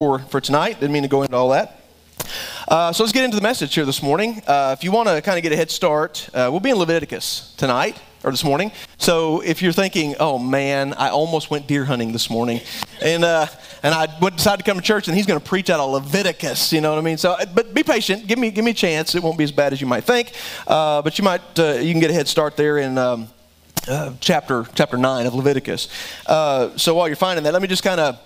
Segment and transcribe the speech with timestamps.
[0.00, 0.80] for, for tonight.
[0.80, 1.80] Didn't mean to go into all that.
[2.66, 4.42] Uh, so let's get into the message here this morning.
[4.44, 6.76] Uh, if you want to kind of get a head start, uh, we'll be in
[6.76, 8.72] Leviticus tonight or this morning.
[8.98, 12.60] So if you're thinking, "Oh man, I almost went deer hunting this morning,"
[13.00, 13.46] and uh,
[13.84, 16.72] and I decided to come to church, and he's going to preach out of Leviticus,
[16.72, 17.16] you know what I mean?
[17.16, 18.26] So, uh, but be patient.
[18.26, 19.14] Give me give me a chance.
[19.14, 20.32] It won't be as bad as you might think,
[20.66, 22.98] uh, but you might you can get a head start there in.
[22.98, 23.28] Um,
[24.18, 25.88] chapter chapter 9 of Leviticus.
[26.26, 28.18] so while you're finding that, let me just kind of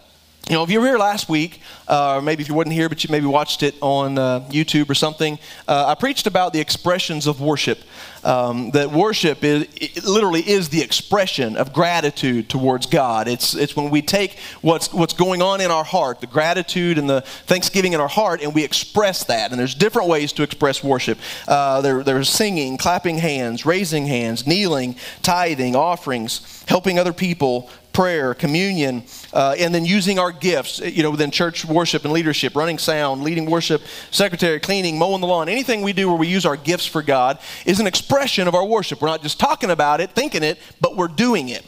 [0.48, 2.88] you know, if you were here last week, uh, or maybe if you weren't here,
[2.88, 6.60] but you maybe watched it on uh, YouTube or something, uh, I preached about the
[6.60, 7.80] expressions of worship.
[8.24, 9.68] Um, that worship is,
[10.04, 13.28] literally is the expression of gratitude towards God.
[13.28, 17.08] It's, it's when we take what's, what's going on in our heart, the gratitude and
[17.08, 19.50] the thanksgiving in our heart, and we express that.
[19.50, 21.18] And there's different ways to express worship.
[21.46, 28.32] Uh, there, there's singing, clapping hands, raising hands, kneeling, tithing, offerings, helping other people, prayer,
[28.32, 29.02] communion,
[29.32, 33.24] uh, and then using our gifts, you know, within church worship and leadership, running sound,
[33.24, 36.86] leading worship, secretary, cleaning, mowing the lawn, anything we do where we use our gifts
[36.86, 39.02] for God is an expression of our worship.
[39.02, 41.64] We're not just talking about it, thinking it, but we're doing it.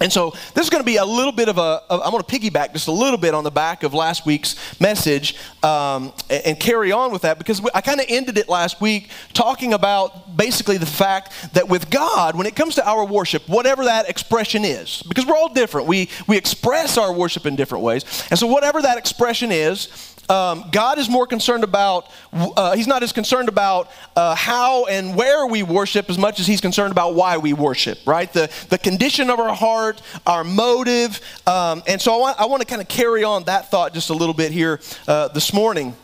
[0.00, 1.82] And so this is going to be a little bit of a.
[1.90, 5.36] I'm going to piggyback just a little bit on the back of last week's message
[5.62, 9.74] um, and carry on with that because I kind of ended it last week talking
[9.74, 14.08] about basically the fact that with God, when it comes to our worship, whatever that
[14.08, 18.04] expression is, because we're all different, we, we express our worship in different ways.
[18.30, 23.02] And so whatever that expression is, um, God is more concerned about, uh, He's not
[23.02, 27.14] as concerned about uh, how and where we worship as much as He's concerned about
[27.14, 28.32] why we worship, right?
[28.32, 31.20] The, the condition of our heart, our motive.
[31.46, 34.10] Um, and so I want, I want to kind of carry on that thought just
[34.10, 35.94] a little bit here uh, this morning.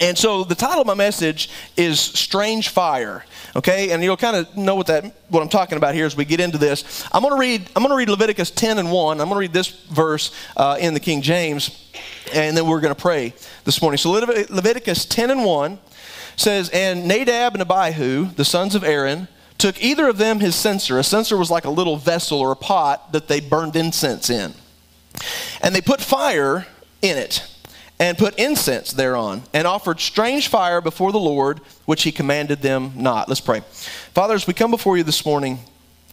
[0.00, 3.24] And so the title of my message is Strange Fire.
[3.56, 6.24] Okay, and you'll kind of know what that what I'm talking about here as we
[6.24, 7.06] get into this.
[7.12, 9.20] I'm going to read I'm going to read Leviticus 10 and 1.
[9.20, 11.88] I'm going to read this verse uh, in the King James,
[12.32, 13.98] and then we're going to pray this morning.
[13.98, 15.78] So Leviticus 10 and 1
[16.36, 20.98] says, "And Nadab and Abihu, the sons of Aaron, took either of them his censer.
[20.98, 24.54] A censer was like a little vessel or a pot that they burned incense in,
[25.62, 26.66] and they put fire
[27.00, 27.46] in it."
[27.98, 32.92] And put incense thereon, and offered strange fire before the Lord, which he commanded them
[32.96, 33.28] not.
[33.28, 33.60] Let's pray.
[34.12, 35.60] Father, as we come before you this morning,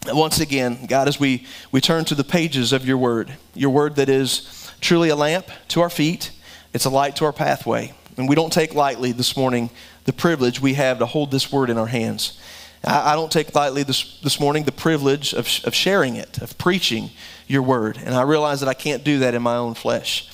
[0.06, 3.96] once again, God, as we, we turn to the pages of your word, your word
[3.96, 6.32] that is truly a lamp to our feet,
[6.72, 7.92] it's a light to our pathway.
[8.16, 9.70] And we don't take lightly this morning
[10.04, 12.40] the privilege we have to hold this word in our hands.
[12.84, 16.58] I, I don't take lightly this, this morning the privilege of, of sharing it, of
[16.58, 17.10] preaching
[17.46, 17.98] your word.
[18.04, 20.28] And I realize that I can't do that in my own flesh.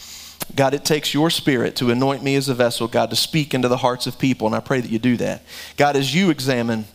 [0.55, 3.69] God, it takes your spirit to anoint me as a vessel, God, to speak into
[3.69, 5.43] the hearts of people, and I pray that you do that.
[5.77, 6.87] God, as you examine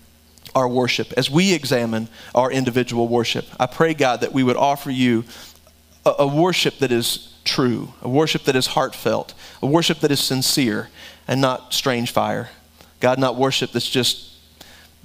[0.56, 4.92] our worship, as we examine our individual worship, I pray, God, that we would offer
[4.92, 5.24] you
[6.06, 10.20] a, a worship that is true, a worship that is heartfelt, a worship that is
[10.20, 10.90] sincere,
[11.28, 12.50] and not strange fire.
[13.00, 14.34] God, not worship that's just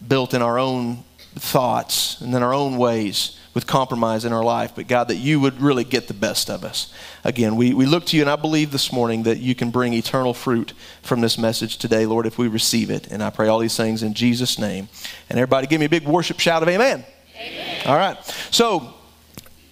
[0.07, 1.05] built in our own
[1.35, 5.41] thoughts and in our own ways with compromise in our life, but God, that you
[5.41, 6.95] would really get the best of us.
[7.25, 9.95] Again, we, we look to you, and I believe this morning that you can bring
[9.95, 13.09] eternal fruit from this message today, Lord, if we receive it.
[13.09, 14.89] And I pray all these things in Jesus' name.
[15.29, 17.05] And everybody give me a big worship shout of amen.
[17.35, 17.87] amen.
[17.89, 18.17] All right.
[18.53, 18.95] So,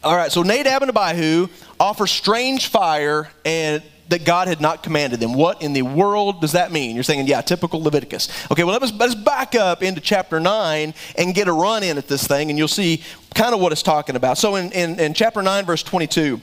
[0.02, 1.46] all right, so Nadab and Abihu
[1.78, 5.34] offer strange fire and that God had not commanded them.
[5.34, 6.94] What in the world does that mean?
[6.94, 8.28] You're saying, yeah, typical Leviticus.
[8.50, 12.08] Okay, well, let's, let's back up into chapter 9 and get a run in at
[12.08, 13.02] this thing, and you'll see
[13.34, 14.38] kind of what it's talking about.
[14.38, 16.40] So in, in, in chapter 9, verse 22,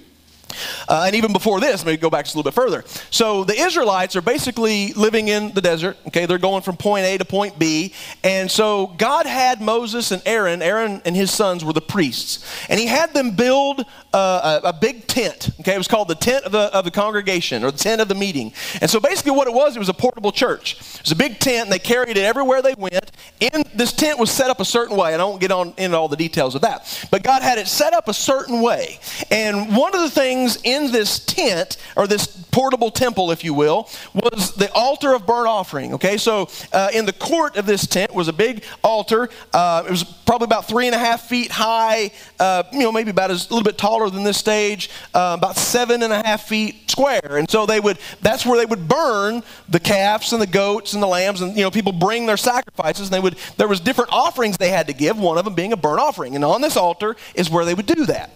[0.88, 2.84] uh, and even before this, me go back just a little bit further.
[3.10, 5.98] So the Israelites are basically living in the desert.
[6.08, 7.94] Okay, they're going from point A to point B.
[8.24, 12.46] And so God had Moses and Aaron, Aaron and his sons were the priests.
[12.70, 15.50] And he had them build uh, a, a, big tent.
[15.62, 18.08] Okay, it was called the tent of the, of the congregation or the tent of
[18.08, 18.54] the meeting.
[18.82, 20.74] And so basically what it was, it was a portable church.
[20.74, 23.12] It was a big tent and they carried it everywhere they went.
[23.42, 25.14] And this tent was set up a certain way.
[25.14, 27.08] I don't get on into all the details of that.
[27.12, 29.00] But God had it set up a certain way.
[29.32, 33.54] And one of the things things in this tent, or this portable temple, if you
[33.54, 35.94] will, was the altar of burnt offering.
[35.94, 39.30] Okay, so uh, in the court of this tent was a big altar.
[39.54, 43.12] Uh, it was probably about three and a half feet high, uh, you know, maybe
[43.12, 46.44] about as, a little bit taller than this stage, uh, about seven and a half
[46.48, 47.38] feet square.
[47.38, 51.02] And so they would, that's where they would burn the calves and the goats and
[51.02, 53.08] the lambs, and you know, people bring their sacrifices.
[53.08, 55.18] And they would, there was different offerings they had to give.
[55.18, 57.86] One of them being a burnt offering, and on this altar is where they would
[57.86, 58.32] do that.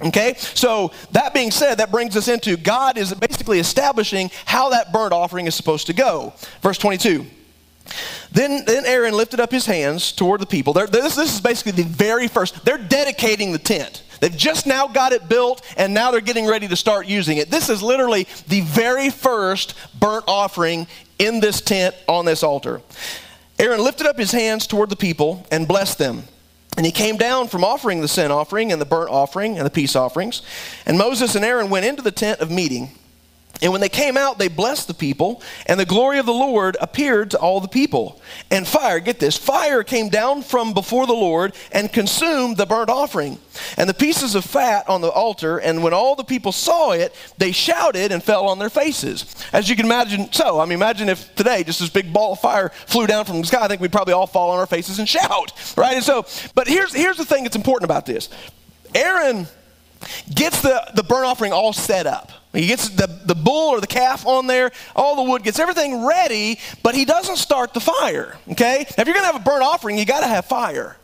[0.00, 4.92] Okay, so that being said, that brings us into God is basically establishing how that
[4.92, 6.34] burnt offering is supposed to go.
[6.62, 7.26] Verse 22.
[8.30, 10.72] Then, then Aaron lifted up his hands toward the people.
[10.72, 14.04] This, this is basically the very first, they're dedicating the tent.
[14.20, 17.50] They've just now got it built, and now they're getting ready to start using it.
[17.50, 20.86] This is literally the very first burnt offering
[21.18, 22.82] in this tent on this altar.
[23.58, 26.24] Aaron lifted up his hands toward the people and blessed them.
[26.78, 29.70] And he came down from offering the sin offering and the burnt offering and the
[29.70, 30.42] peace offerings.
[30.86, 32.92] And Moses and Aaron went into the tent of meeting.
[33.60, 36.76] And when they came out, they blessed the people, and the glory of the Lord
[36.80, 38.20] appeared to all the people.
[38.50, 42.90] And fire, get this, fire came down from before the Lord and consumed the burnt
[42.90, 43.38] offering
[43.76, 45.58] and the pieces of fat on the altar.
[45.58, 49.34] And when all the people saw it, they shouted and fell on their faces.
[49.52, 52.40] As you can imagine, so, I mean, imagine if today just this big ball of
[52.40, 53.64] fire flew down from the sky.
[53.64, 55.96] I think we'd probably all fall on our faces and shout, right?
[55.96, 58.28] And so, but here's, here's the thing that's important about this
[58.94, 59.46] Aaron
[60.32, 62.30] gets the, the burnt offering all set up.
[62.52, 66.06] He gets the, the bull or the calf on there, all the wood, gets everything
[66.06, 68.36] ready, but he doesn't start the fire.
[68.50, 68.86] Okay?
[68.96, 70.96] Now, if you're going to have a burnt offering, you got to have fire.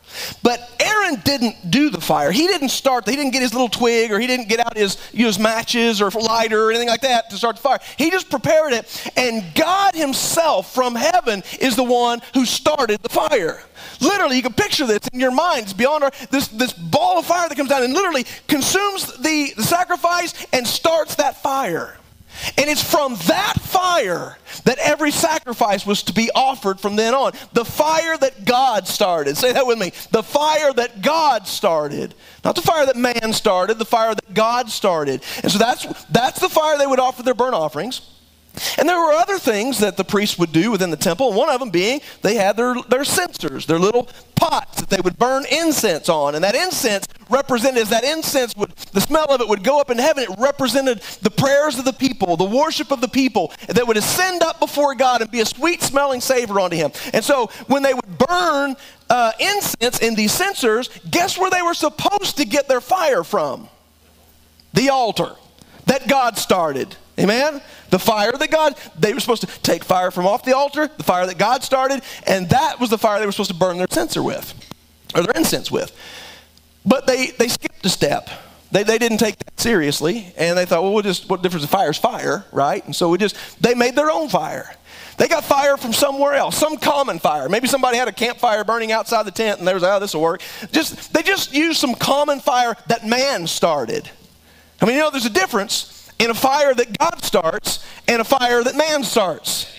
[0.43, 2.31] But Aaron didn't do the fire.
[2.31, 4.99] He didn't start, he didn't get his little twig or he didn't get out his,
[5.13, 7.81] use matches or lighter or anything like that to start the fire.
[7.97, 9.13] He just prepared it.
[9.17, 13.63] And God Himself from heaven is the one who started the fire.
[14.01, 15.65] Literally, you can picture this in your mind.
[15.65, 19.53] It's beyond our, this, this ball of fire that comes down and literally consumes the,
[19.57, 21.97] the sacrifice and starts that fire.
[22.59, 27.33] And it's from that fire that every sacrifice was to be offered from then on.
[27.53, 29.37] The fire that God started.
[29.37, 29.93] Say that with me.
[30.11, 32.15] The fire that God started.
[32.45, 35.23] Not the fire that man started, the fire that God started.
[35.43, 38.01] And so that's, that's the fire they would offer their burnt offerings.
[38.79, 41.61] And there were other things that the priests would do within the temple, one of
[41.61, 46.09] them being they had their, their censers, their little pots that they would burn incense
[46.09, 46.35] on.
[46.35, 49.91] And that incense represented, as that incense would, the smell of it would go up
[49.91, 53.87] in heaven, it represented the prayers of the people, the worship of the people that
[53.87, 56.93] would ascend up before God and be a sweet smelling savor unto Him.
[57.13, 58.77] And so when they would burn
[59.11, 63.69] uh, incense in these censers, guess where they were supposed to get their fire from?
[64.73, 65.33] The altar
[65.87, 66.97] that God started.
[67.19, 67.63] Amen?
[67.91, 71.05] The fire that God, they were supposed to take fire from off the altar, the
[71.05, 73.87] fire that God started, and that was the fire they were supposed to burn their
[73.89, 74.53] censer with,
[75.15, 75.97] or their incense with.
[76.85, 78.29] But they, they skipped a step.
[78.73, 81.63] They, they didn't take that seriously, and they thought, well, we'll just, what difference?
[81.63, 82.85] The fire's fire, right?
[82.85, 84.75] And so we just, they made their own fire.
[85.17, 87.49] They got fire from somewhere else, some common fire.
[87.49, 90.23] Maybe somebody had a campfire burning outside the tent, and they was, oh, this will
[90.23, 90.43] work.
[90.73, 94.11] Just, they just used some common fire that man started.
[94.83, 98.25] I mean, you know, there's a difference in a fire that God starts and a
[98.25, 99.71] fire that man starts.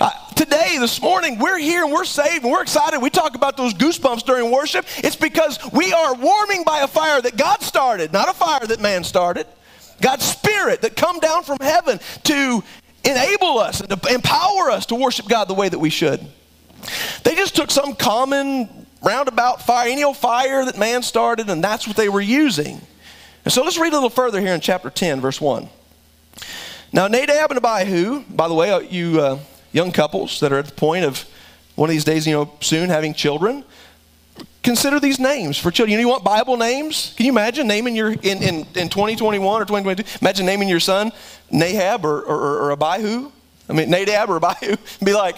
[0.00, 3.00] Uh, today, this morning, we're here and we're saved and we're excited.
[3.00, 4.86] We talk about those goosebumps during worship.
[4.98, 8.80] It's because we are warming by a fire that God started, not a fire that
[8.80, 9.46] man started.
[10.00, 12.64] God's Spirit that come down from heaven to
[13.04, 16.20] enable us and to empower us to worship God the way that we should.
[17.22, 21.86] They just took some common roundabout fire, any old fire that man started, and that's
[21.86, 22.80] what they were using.
[23.44, 25.68] And so let's read a little further here in chapter 10, verse 1.
[26.92, 29.38] Now, Nadab and Abihu, by the way, uh, you uh,
[29.72, 31.26] young couples that are at the point of
[31.74, 33.64] one of these days, you know, soon having children,
[34.62, 35.90] consider these names for children.
[35.90, 37.12] You, know, you want Bible names?
[37.16, 41.12] Can you imagine naming your, in, in, in 2021 or 2022, imagine naming your son
[41.52, 43.30] Nahab or, or, or Abihu?
[43.68, 44.76] I mean, Nadab or Abihu?
[45.04, 45.36] Be like,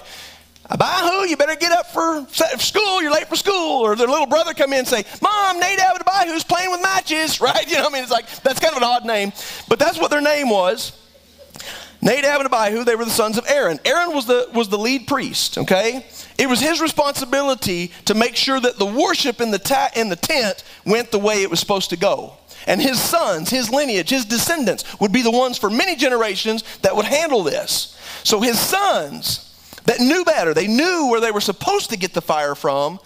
[0.70, 2.26] Abihu, you better get up for
[2.58, 3.02] school.
[3.02, 3.82] You're late for school.
[3.82, 7.40] Or their little brother come in and say, Mom, Nadab and Abihu's playing with matches,
[7.40, 7.68] right?
[7.68, 9.32] You know, I mean, it's like, that's kind of an odd name.
[9.68, 10.92] But that's what their name was.
[12.02, 13.80] Nadab and Abihu, they were the sons of Aaron.
[13.84, 16.06] Aaron was the, was the lead priest, okay?
[16.38, 20.16] It was his responsibility to make sure that the worship in the, ta- in the
[20.16, 22.34] tent went the way it was supposed to go.
[22.66, 26.94] And his sons, his lineage, his descendants would be the ones for many generations that
[26.94, 27.98] would handle this.
[28.24, 29.45] So his sons,
[29.86, 30.52] that knew better.
[30.52, 33.00] They knew where they were supposed to get the fire from.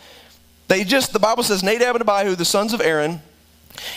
[0.68, 3.20] They just, the Bible says, Nadab and Abihu, the sons of Aaron,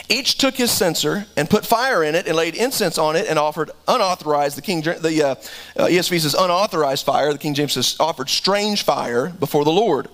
[0.09, 3.37] each took his censer and put fire in it and laid incense on it and
[3.37, 5.31] offered unauthorized, the King, the uh,
[5.81, 7.31] uh, ESV says unauthorized fire.
[7.31, 10.07] The King James says offered strange fire before the Lord,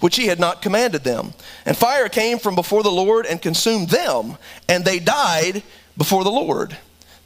[0.00, 1.32] which he had not commanded them.
[1.64, 4.36] And fire came from before the Lord and consumed them,
[4.68, 5.62] and they died
[5.96, 6.76] before the Lord.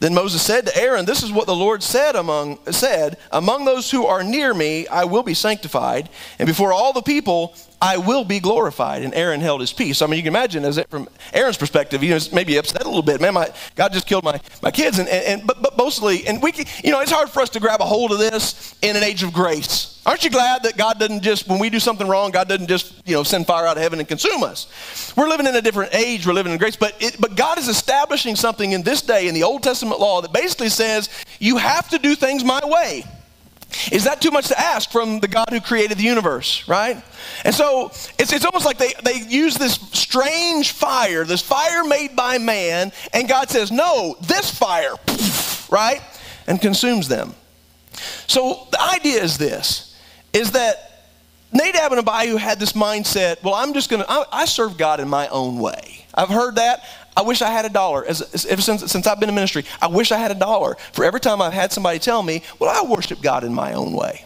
[0.03, 3.89] Then Moses said to Aaron, This is what the Lord said among said, Among those
[3.89, 6.09] who are near me I will be sanctified,
[6.41, 9.03] and before all the people I will be glorified.
[9.03, 10.03] And Aaron held his peace.
[10.03, 12.87] I mean, you can imagine, as it, from Aaron's perspective, he was maybe upset a
[12.87, 13.21] little bit.
[13.21, 15.01] Man, my God just killed my, my kids.
[15.01, 17.51] And, and, and but, but mostly, and we, can, you know, it's hard for us
[17.51, 20.01] to grab a hold of this in an age of grace.
[20.07, 23.07] Aren't you glad that God doesn't just, when we do something wrong, God doesn't just,
[23.07, 25.13] you know, send fire out of heaven and consume us?
[25.17, 26.25] We're living in a different age.
[26.25, 26.77] We're living in grace.
[26.77, 30.21] But, it, but God is establishing something in this day in the Old Testament law
[30.21, 31.09] that basically says
[31.41, 33.05] you have to do things my way.
[33.91, 37.03] Is that too much to ask from the God who created the universe, right?
[37.45, 37.87] And so
[38.19, 42.93] it's, it's almost like they, they use this strange fire, this fire made by man,
[43.13, 44.95] and God says, no, this fire,
[45.71, 46.01] right?
[46.47, 47.35] And consumes them.
[48.27, 49.97] So the idea is this,
[50.33, 51.07] is that
[51.53, 55.09] Nadab and Abihu had this mindset, well, I'm just going to, I serve God in
[55.09, 56.07] my own way.
[56.15, 56.85] I've heard that.
[57.17, 58.05] I wish I had a dollar.
[58.05, 60.77] As, as, ever since, since I've been in ministry, I wish I had a dollar
[60.93, 63.93] for every time I've had somebody tell me, well, I worship God in my own
[63.93, 64.25] way.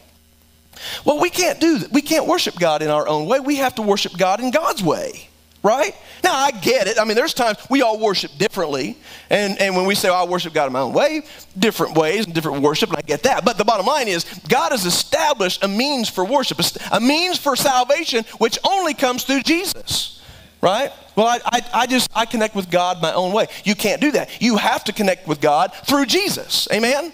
[1.04, 1.90] Well, we can't do that.
[1.90, 3.40] We can't worship God in our own way.
[3.40, 5.28] We have to worship God in God's way,
[5.62, 5.94] right?
[6.22, 6.98] Now, I get it.
[6.98, 8.96] I mean, there's times we all worship differently.
[9.30, 11.22] And, and when we say, I worship God in my own way,
[11.58, 13.44] different ways and different worship, and I get that.
[13.44, 16.60] But the bottom line is, God has established a means for worship,
[16.92, 20.16] a means for salvation, which only comes through Jesus
[20.60, 20.92] right?
[21.16, 23.46] Well, I, I, I, just, I connect with God my own way.
[23.64, 24.40] You can't do that.
[24.40, 26.68] You have to connect with God through Jesus.
[26.72, 27.12] Amen?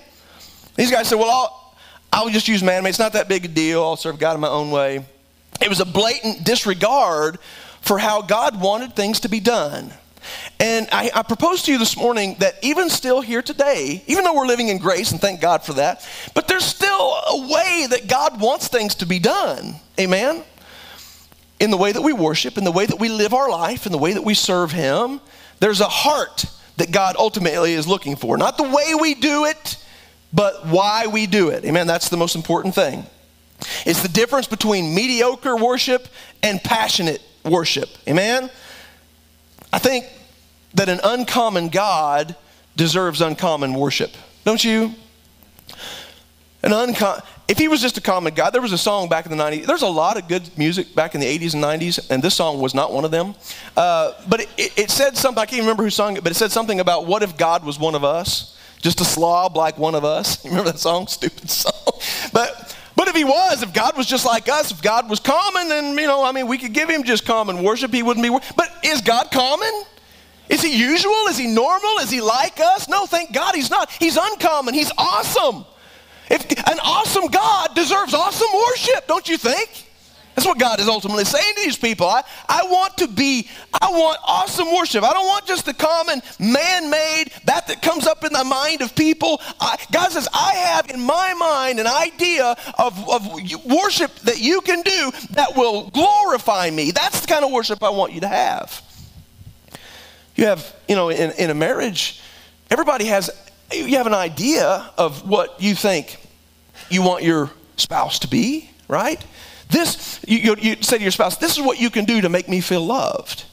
[0.75, 1.75] These guys said, well, I'll,
[2.13, 2.91] I'll just use man-made.
[2.91, 3.83] It's not that big a deal.
[3.83, 5.05] I'll serve God in my own way.
[5.61, 7.39] It was a blatant disregard
[7.81, 9.93] for how God wanted things to be done.
[10.61, 14.35] And I, I, propose to you this morning that even still here today, even though
[14.35, 18.07] we're living in grace, and thank God for that, but there's still a way that
[18.07, 19.75] God wants things to be done.
[19.99, 20.45] Amen?
[21.63, 23.93] In the way that we worship, in the way that we live our life, in
[23.93, 25.21] the way that we serve Him.
[25.61, 26.45] There's a heart
[26.77, 28.37] that God ultimately is looking for.
[28.37, 29.77] Not the way we do it,
[30.33, 31.65] but why we do it.
[31.65, 31.87] Amen.
[31.87, 33.07] That's the most important thing.
[33.87, 36.09] It's the difference between mediocre worship
[36.43, 37.91] and passionate worship.
[38.09, 38.51] Amen.
[39.73, 40.07] I think
[40.75, 42.35] that an uncommon God
[42.75, 44.11] deserves uncommon worship.
[44.45, 44.97] Don't you?
[46.65, 49.31] An uncommon if he was just a common guy, there was a song back in
[49.31, 49.67] the 90s.
[49.67, 52.63] There's a lot of good music back in the 80s and 90s, and this song
[52.63, 53.35] was not one of them.
[53.77, 56.51] Uh, but it, it, said something, I can't remember who sung it, but it said
[56.51, 58.59] something about what if God was one of us?
[58.81, 60.43] Just a slob like one of us.
[60.45, 61.07] You remember that song?
[61.09, 61.93] Stupid song.
[62.33, 65.69] But, but if he was, if God was just like us, if God was common,
[65.69, 67.93] then, you know, I mean, we could give him just common worship.
[67.93, 68.35] He wouldn't be.
[68.57, 69.85] But is God common?
[70.49, 71.27] Is he usual?
[71.29, 71.99] Is he normal?
[71.99, 72.89] Is he like us?
[72.89, 73.91] No, thank God he's not.
[73.91, 74.73] He's uncommon.
[74.73, 75.67] He's awesome.
[76.33, 79.91] If an awesome God deserves awesome worship, don't you think?
[80.35, 82.07] That's what God is ultimately saying to these people.
[82.07, 85.05] I, I want to be, I want awesome worship.
[85.05, 88.95] I don't want just the common man-made, that that comes up in the mind of
[88.95, 89.43] people.
[89.61, 93.27] I, God says, I have in my mind an idea of, of
[93.67, 96.93] worship that you can do that will glorify me.
[96.93, 98.81] That's the kind of worship I want you to have.
[100.35, 102.23] You have, you know, in, in a marriage,
[102.71, 103.31] everybody has,
[103.73, 106.19] you have an idea of what you think
[106.91, 109.25] you want your spouse to be, right?
[109.71, 112.49] This, you, you, say to your spouse, this is what you can do to make
[112.49, 113.45] me feel loved.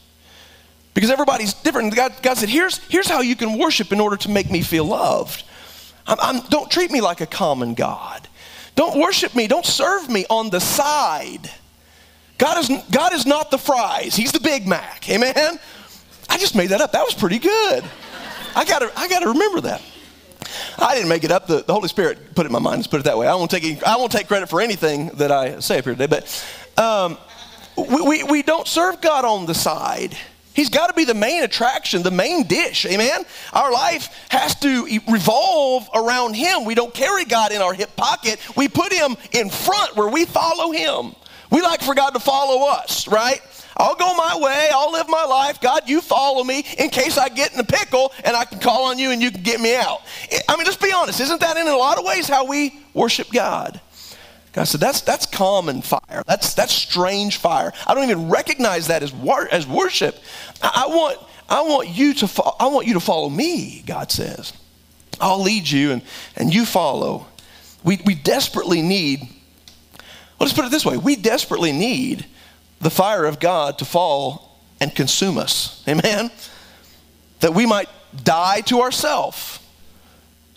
[0.93, 1.95] Because everybody's different.
[1.95, 4.85] God, God said, here's, here's how you can worship in order to make me feel
[4.85, 5.43] loved.
[6.05, 8.27] I'm, I'm, don't treat me like a common God.
[8.75, 9.47] Don't worship me.
[9.47, 11.49] Don't serve me on the side.
[12.37, 14.15] God is, God is not the fries.
[14.15, 15.09] He's the Big Mac.
[15.09, 15.59] Amen?
[16.29, 16.91] I just made that up.
[16.91, 17.83] That was pretty good.
[18.55, 19.81] I gotta, I gotta remember that.
[20.81, 21.47] I didn't make it up.
[21.47, 22.77] The, the Holy Spirit put it in my mind.
[22.77, 23.27] Let's put it that way.
[23.27, 25.95] I won't take, any, I won't take credit for anything that I say up here
[25.95, 27.17] today, but um,
[27.77, 30.17] we, we, we don't serve God on the side.
[30.53, 32.85] He's got to be the main attraction, the main dish.
[32.85, 33.23] Amen?
[33.53, 36.65] Our life has to revolve around Him.
[36.65, 38.39] We don't carry God in our hip pocket.
[38.57, 41.15] We put Him in front where we follow Him.
[41.51, 43.41] We like for God to follow us, right?
[43.79, 44.69] I'll go my way.
[44.73, 45.61] I'll live my life.
[45.61, 48.85] God, you follow me in case I get in a pickle and I can call
[48.85, 50.01] on you and you can get me out.
[50.49, 51.21] I mean, just be honest.
[51.21, 53.79] Isn't that in a lot of ways how we worship God?
[54.51, 56.23] God said, that's, that's common fire.
[56.27, 57.71] That's, that's strange fire.
[57.87, 59.13] I don't even recognize that as,
[59.51, 60.17] as worship.
[60.61, 61.17] I, I, want,
[61.47, 64.51] I, want you to fo- I want you to follow me, God says.
[65.21, 66.01] I'll lead you and,
[66.35, 67.27] and you follow.
[67.83, 69.21] We, we desperately need,
[70.39, 72.25] let's put it this way we desperately need
[72.79, 75.83] the fire of God to fall and consume us.
[75.87, 76.31] Amen?
[77.41, 77.89] That we might
[78.23, 79.59] die to ourselves.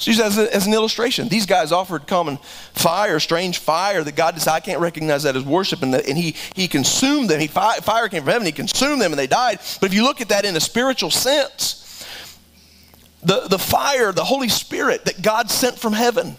[0.03, 1.29] So use as, as an illustration.
[1.29, 2.39] These guys offered common
[2.75, 5.83] fire, strange fire that God decided, I can't recognize that as worship.
[5.83, 7.39] And, the, and he, he consumed them.
[7.39, 9.61] He, fire came from heaven, He consumed them, and they died.
[9.81, 11.79] But if you look at that in a spiritual sense,
[13.23, 16.37] the, the fire, the Holy Spirit that God sent from heaven,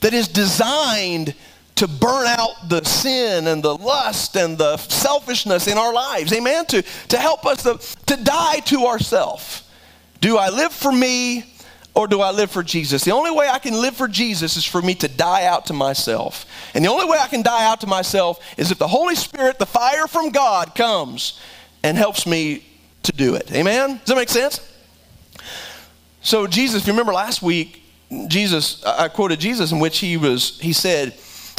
[0.00, 1.34] that is designed
[1.76, 6.32] to burn out the sin and the lust and the selfishness in our lives.
[6.32, 6.64] Amen?
[6.66, 9.62] To, to help us to, to die to ourselves.
[10.20, 11.44] Do I live for me
[11.94, 13.04] or do I live for Jesus?
[13.04, 15.74] The only way I can live for Jesus is for me to die out to
[15.74, 16.46] myself.
[16.74, 19.58] And the only way I can die out to myself is if the Holy Spirit,
[19.58, 21.40] the fire from God, comes
[21.82, 22.66] and helps me
[23.02, 23.52] to do it.
[23.52, 23.98] Amen?
[23.98, 24.60] Does that make sense?
[26.22, 27.82] So, Jesus, if you remember last week,
[28.28, 31.14] Jesus, I quoted Jesus in which he was, he said,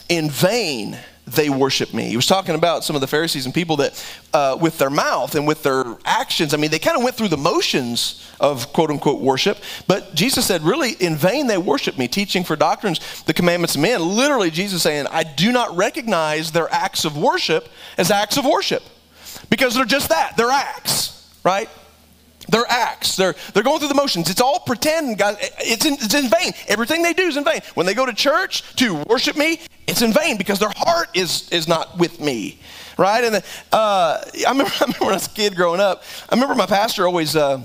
[0.09, 0.97] in vain
[1.27, 2.05] they worship me.
[2.05, 5.35] He was talking about some of the Pharisees and people that, uh, with their mouth
[5.35, 8.89] and with their actions, I mean, they kind of went through the motions of quote
[8.89, 9.57] unquote worship.
[9.87, 13.81] But Jesus said, really, in vain they worship me, teaching for doctrines the commandments of
[13.81, 14.01] men.
[14.01, 18.83] Literally, Jesus saying, I do not recognize their acts of worship as acts of worship
[19.49, 21.69] because they're just that, they're acts, right?
[22.49, 23.15] They're acts.
[23.15, 24.29] They're, they're going through the motions.
[24.29, 25.37] It's all pretend, guys.
[25.59, 26.53] It's in, it's in vain.
[26.67, 27.61] Everything they do is in vain.
[27.73, 31.49] When they go to church to worship me, it's in vain because their heart is,
[31.49, 32.59] is not with me,
[32.97, 33.23] right?
[33.23, 36.35] And the, uh, I, remember, I remember when I was a kid growing up, I
[36.35, 37.61] remember my pastor always, uh,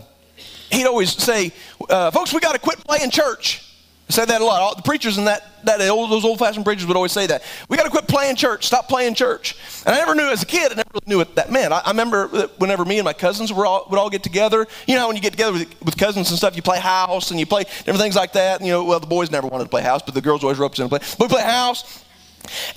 [0.70, 1.52] he'd always say,
[1.88, 3.71] uh, folks, we got to quit playing church.
[4.12, 4.60] Say that a lot.
[4.60, 7.42] All the preachers and that, that old, those old-fashioned preachers would always say that.
[7.70, 8.66] We got to quit playing church.
[8.66, 9.56] Stop playing church.
[9.86, 10.70] And I never knew as a kid.
[10.70, 11.72] I never really knew what that meant.
[11.72, 12.28] I, I remember
[12.58, 14.66] whenever me and my cousins were all, would all get together.
[14.86, 17.40] You know, when you get together with, with cousins and stuff, you play house and
[17.40, 18.60] you play different things like that.
[18.60, 20.58] And, you know, well, the boys never wanted to play house, but the girls always
[20.58, 20.98] roped in to play.
[21.18, 22.01] But we play house.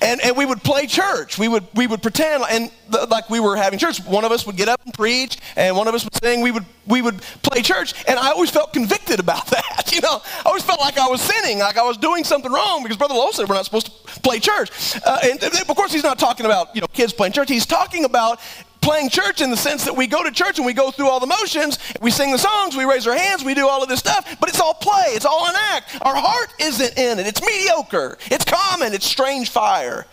[0.00, 1.38] And, and we would play church.
[1.38, 4.04] We would, we would pretend and the, like we were having church.
[4.04, 6.40] One of us would get up and preach, and one of us would sing.
[6.40, 7.94] We would, we would play church.
[8.06, 9.90] And I always felt convicted about that.
[9.92, 12.82] You know, I always felt like I was sinning, like I was doing something wrong
[12.82, 14.70] because Brother Lowell said we're not supposed to play church.
[15.04, 17.48] Uh, and of course, he's not talking about, you know, kids playing church.
[17.48, 18.40] He's talking about
[18.86, 21.18] playing church in the sense that we go to church and we go through all
[21.18, 23.98] the motions, we sing the songs, we raise our hands, we do all of this
[23.98, 25.98] stuff, but it's all play, it's all an act.
[26.02, 27.26] Our heart isn't in it.
[27.26, 30.06] It's mediocre, it's common, it's strange fire.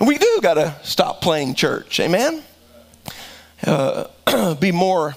[0.00, 2.00] And we do got to stop playing church.
[2.00, 2.42] Amen?
[3.64, 5.14] Uh, be more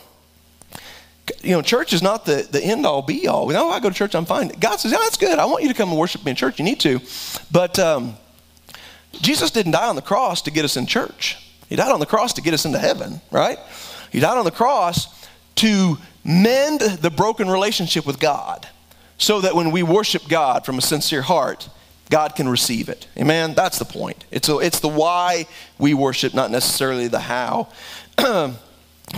[1.42, 3.48] you know, church is not the, the end all be all.
[3.48, 4.50] No, I go to church, I'm fine.
[4.60, 5.39] God says, yeah, that's good.
[5.39, 6.60] I want you to come and worship me in church.
[6.60, 7.01] You need to.
[7.51, 8.15] But um,
[9.13, 11.39] Jesus didn't die on the cross to get us in church.
[11.69, 13.60] He died on the cross to get us into heaven, right?
[14.12, 18.67] He died on the cross to mend the broken relationship with God
[19.17, 21.69] so that when we worship God from a sincere heart,
[22.10, 23.07] God can receive it.
[23.17, 23.53] Amen?
[23.55, 24.25] That's the point.
[24.31, 25.48] It's, a, it's the why
[25.79, 27.69] we worship, not necessarily the how.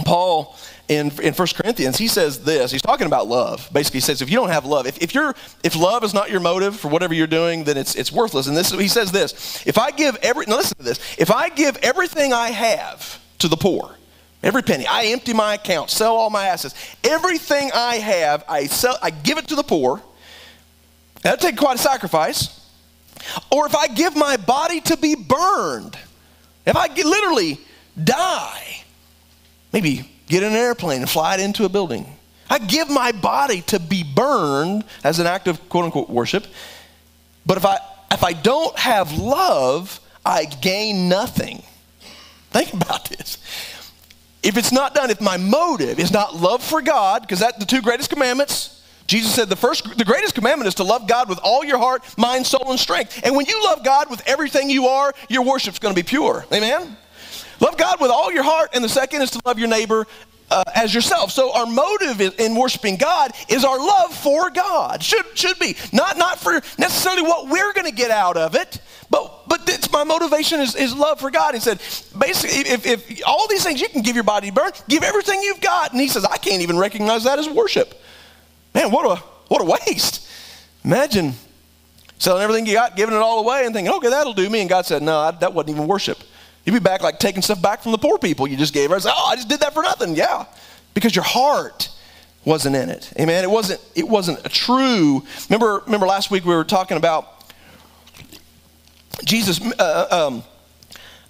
[0.05, 0.55] Paul
[0.87, 2.71] in, in 1 Corinthians, he says this.
[2.71, 3.69] He's talking about love.
[3.73, 6.29] Basically, he says, if you don't have love, if, if, you're, if love is not
[6.29, 8.47] your motive for whatever you're doing, then it's, it's worthless.
[8.47, 11.49] And this, he says this if I give every, now listen to this, if I
[11.49, 13.95] give everything I have to the poor,
[14.41, 18.97] every penny, I empty my account, sell all my assets, everything I have, I, sell,
[19.01, 20.01] I give it to the poor,
[21.21, 22.53] that'd take quite a sacrifice.
[23.51, 25.97] Or if I give my body to be burned,
[26.65, 27.59] if I literally
[28.01, 28.83] die,
[29.73, 32.17] maybe get in an airplane and fly it into a building.
[32.49, 36.45] I give my body to be burned as an act of quote unquote worship.
[37.45, 37.79] But if I
[38.11, 41.63] if I don't have love, I gain nothing.
[42.51, 43.37] Think about this.
[44.43, 47.65] If it's not done, if my motive is not love for God, because that's the
[47.65, 48.73] two greatest commandments.
[49.07, 52.03] Jesus said the first the greatest commandment is to love God with all your heart,
[52.17, 53.21] mind, soul, and strength.
[53.23, 56.45] And when you love God with everything you are, your worship's going to be pure.
[56.53, 56.97] Amen?
[57.59, 60.05] Love God with all your heart, and the second is to love your neighbor
[60.49, 61.31] uh, as yourself.
[61.31, 65.03] So our motive in, in, worshiping God is our love for God.
[65.03, 68.79] Should should be not not for necessarily what we're going to get out of it,
[69.09, 71.53] but but it's my motivation is, is love for God.
[71.53, 71.79] He said
[72.17, 75.41] basically if, if all these things you can give your body to burn, give everything
[75.41, 78.01] you've got, and he says I can't even recognize that as worship.
[78.73, 80.29] Man, what a what a waste!
[80.83, 81.33] Imagine
[82.19, 84.69] selling everything you got, giving it all away, and thinking okay that'll do me, and
[84.69, 86.19] God said no, that wasn't even worship.
[86.67, 88.91] You'd be back like taking stuff back from the poor people you just gave.
[88.91, 90.17] I say, oh, I just did that for nothing.
[90.17, 90.43] Yeah,
[90.93, 91.89] because your heart
[92.43, 93.09] wasn't in it.
[93.17, 93.45] Amen.
[93.45, 93.79] It wasn't.
[93.95, 95.23] It wasn't a true.
[95.49, 95.81] Remember.
[95.85, 97.53] Remember last week we were talking about
[99.23, 100.43] Jesus uh, um,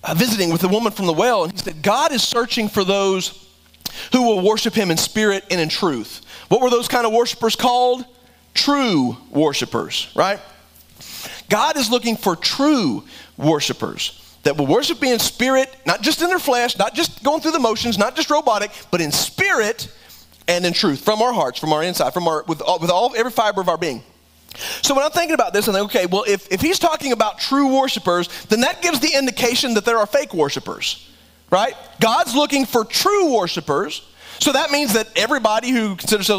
[0.03, 2.83] uh, visiting with the woman from the well, and he said, God is searching for
[2.83, 3.47] those
[4.13, 6.25] who will worship Him in spirit and in truth.
[6.47, 8.03] What were those kind of worshipers called?
[8.55, 10.39] True worshipers, right?
[11.47, 13.03] God is looking for true
[13.37, 17.41] worshipers that will worship me in spirit, not just in their flesh, not just going
[17.41, 19.93] through the motions, not just robotic, but in spirit
[20.47, 23.13] and in truth, from our hearts, from our inside, from our with all, with all
[23.17, 24.01] every fiber of our being.
[24.55, 27.39] So when I'm thinking about this, I'm like, okay, well, if, if he's talking about
[27.39, 31.11] true worshipers, then that gives the indication that there are fake worshipers,
[31.51, 31.73] right?
[31.99, 34.09] God's looking for true worshipers.
[34.39, 36.29] So that means that everybody who considers,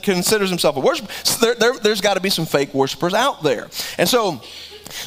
[0.00, 3.68] considers himself a worshiper, there, there, there's got to be some fake worshipers out there.
[3.98, 4.40] And so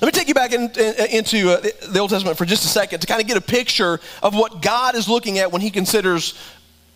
[0.02, 2.68] let me take you back in, in, into uh, the Old Testament for just a
[2.68, 5.70] second to kind of get a picture of what God is looking at when he
[5.70, 6.36] considers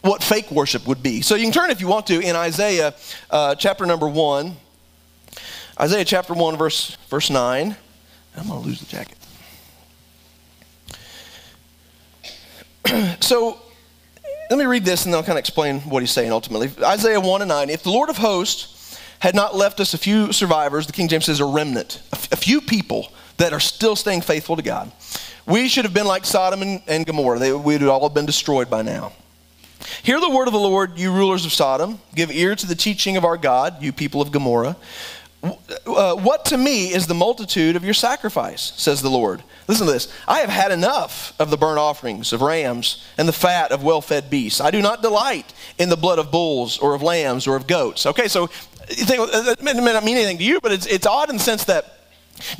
[0.01, 1.21] what fake worship would be.
[1.21, 2.93] So you can turn if you want to in Isaiah
[3.29, 4.55] uh, chapter number 1.
[5.79, 7.75] Isaiah chapter 1, verse, verse 9.
[8.37, 9.17] I'm going to lose the jacket.
[13.23, 13.59] so
[14.49, 16.71] let me read this and then I'll kind of explain what he's saying ultimately.
[16.83, 17.69] Isaiah 1 and 9.
[17.69, 18.76] If the Lord of hosts
[19.19, 22.01] had not left us a few survivors, the King James says a remnant,
[22.31, 24.91] a few people that are still staying faithful to God,
[25.45, 27.39] we should have been like Sodom and, and Gomorrah.
[27.39, 29.13] They, we'd all have been destroyed by now.
[30.03, 31.99] Hear the word of the Lord, you rulers of Sodom.
[32.15, 34.75] Give ear to the teaching of our God, you people of Gomorrah.
[35.43, 39.43] Uh, what to me is the multitude of your sacrifice, says the Lord.
[39.67, 40.11] Listen to this.
[40.27, 44.01] I have had enough of the burnt offerings of rams and the fat of well
[44.01, 44.59] fed beasts.
[44.59, 48.05] I do not delight in the blood of bulls or of lambs or of goats.
[48.07, 48.49] Okay, so
[48.89, 51.43] you think, that may not mean anything to you, but it's, it's odd in the
[51.43, 51.85] sense that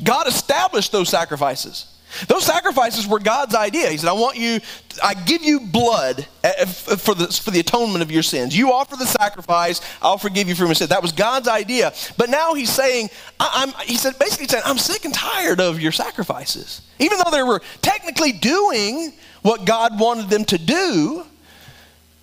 [0.04, 1.94] God established those sacrifices.
[2.28, 3.90] Those sacrifices were God's idea.
[3.90, 4.60] He said, I want you,
[5.04, 8.58] I give you blood eh, for the, for the atonement of your sins.
[8.58, 10.90] You offer the sacrifice, I'll forgive you for your sins.
[10.90, 11.94] That was God's idea.
[12.16, 13.10] But now he's saying,
[13.40, 16.82] I, am he said, basically saying, I'm sick and tired of your sacrifices.
[16.98, 21.26] Even though they were technically doing what God wanted them to do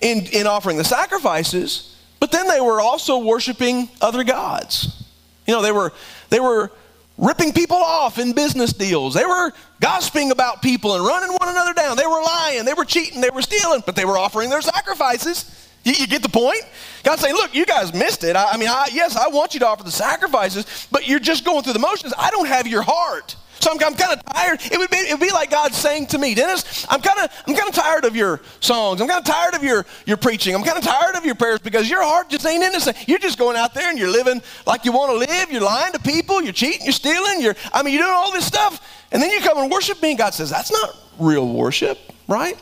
[0.00, 1.93] in, in offering the sacrifices,
[2.24, 5.04] but then they were also worshiping other gods.
[5.46, 5.92] You know, they were,
[6.30, 6.72] they were
[7.18, 9.12] ripping people off in business deals.
[9.12, 11.98] They were gossiping about people and running one another down.
[11.98, 15.68] They were lying, they were cheating, they were stealing, but they were offering their sacrifices.
[15.84, 16.62] You, you get the point?
[17.02, 18.37] God's saying, look, you guys missed it.
[18.37, 21.44] I, I mean, I, yes, I want you to offer the sacrifices, but you're just
[21.44, 22.14] going through the motions.
[22.16, 23.37] I don't have your heart.
[23.64, 24.61] So I'm, I'm kind of tired.
[24.70, 27.31] It would be it would be like God saying to me, Dennis, I'm kind of
[27.46, 29.00] I'm kind of tired of your songs.
[29.00, 30.55] I'm kind of tired of your your preaching.
[30.55, 33.09] I'm kind of tired of your prayers because your heart just ain't innocent.
[33.09, 35.50] You're just going out there and you're living like you want to live.
[35.50, 36.42] You're lying to people.
[36.42, 36.83] You're cheating.
[36.83, 37.40] You're stealing.
[37.40, 40.11] You're I mean you're doing all this stuff, and then you come and worship me.
[40.11, 41.98] And God says that's not real worship,
[42.29, 42.59] right?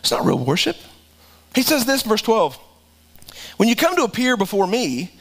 [0.00, 0.76] It's not real worship.
[1.54, 2.58] He says this, verse 12.
[3.56, 5.12] When you come to appear before me,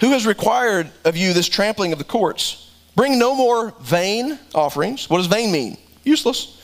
[0.00, 2.71] who has required of you this trampling of the courts?
[2.94, 5.08] Bring no more vain offerings.
[5.08, 5.78] What does vain mean?
[6.04, 6.58] Useless.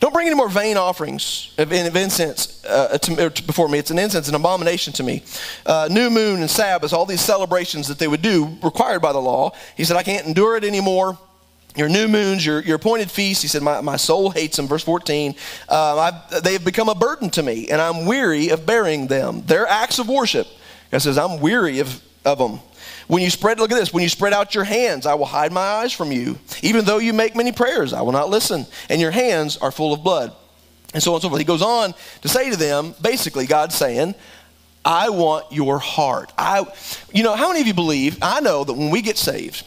[0.00, 3.78] Don't bring any more vain offerings of, incense uh, to, before me.
[3.78, 5.22] It's an incense, an abomination to me.
[5.66, 9.18] Uh, new moon and Sabbath, all these celebrations that they would do required by the
[9.18, 9.52] law.
[9.76, 11.18] He said, I can't endure it anymore.
[11.76, 14.66] Your new moons, your, your appointed feasts, he said, my, my soul hates them.
[14.66, 15.34] Verse 14,
[15.68, 19.42] uh, they have become a burden to me, and I'm weary of bearing them.
[19.46, 20.48] They're acts of worship.
[20.90, 22.60] God says, I'm weary of, of them.
[23.10, 25.50] When you spread, look at this, when you spread out your hands, I will hide
[25.50, 26.38] my eyes from you.
[26.62, 28.66] Even though you make many prayers, I will not listen.
[28.88, 30.32] And your hands are full of blood.
[30.94, 31.40] And so on and so forth.
[31.40, 31.92] He goes on
[32.22, 34.14] to say to them, basically, God's saying,
[34.84, 36.32] I want your heart.
[36.38, 36.64] I,
[37.12, 38.16] you know, how many of you believe?
[38.22, 39.66] I know that when we get saved,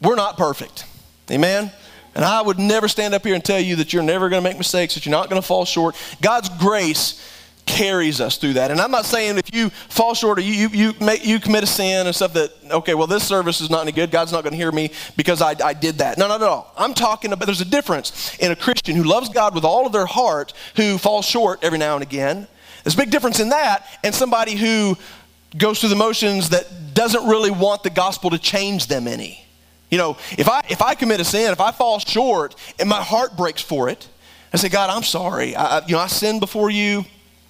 [0.00, 0.84] we're not perfect.
[1.28, 1.72] Amen?
[2.14, 4.48] And I would never stand up here and tell you that you're never going to
[4.48, 5.96] make mistakes, that you're not going to fall short.
[6.22, 7.20] God's grace
[7.66, 8.70] carries us through that.
[8.70, 11.66] And I'm not saying if you fall short or you, you, you, you commit a
[11.66, 14.10] sin and stuff that, okay, well, this service is not any good.
[14.10, 16.16] God's not going to hear me because I, I did that.
[16.16, 16.72] No, not at all.
[16.78, 19.92] I'm talking about there's a difference in a Christian who loves God with all of
[19.92, 22.46] their heart who falls short every now and again.
[22.84, 24.96] There's a big difference in that and somebody who
[25.58, 29.44] goes through the motions that doesn't really want the gospel to change them any.
[29.90, 33.02] You know, if I, if I commit a sin, if I fall short and my
[33.02, 34.08] heart breaks for it,
[34.52, 35.54] I say, God, I'm sorry.
[35.54, 37.04] I, you know, I sinned before you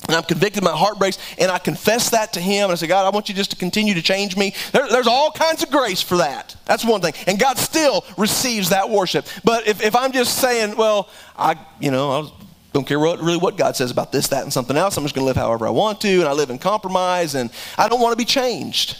[0.06, 2.64] and I'm convicted, my heart breaks, and I confess that to Him.
[2.64, 4.54] And I say, God, I want you just to continue to change me.
[4.72, 6.54] There, there's all kinds of grace for that.
[6.64, 7.14] That's one thing.
[7.26, 9.26] And God still receives that worship.
[9.42, 12.30] But if, if I'm just saying, well, I, you know, I
[12.72, 15.14] don't care what, really what God says about this, that, and something else, I'm just
[15.14, 18.00] going to live however I want to, and I live in compromise, and I don't
[18.00, 18.98] want to be changed.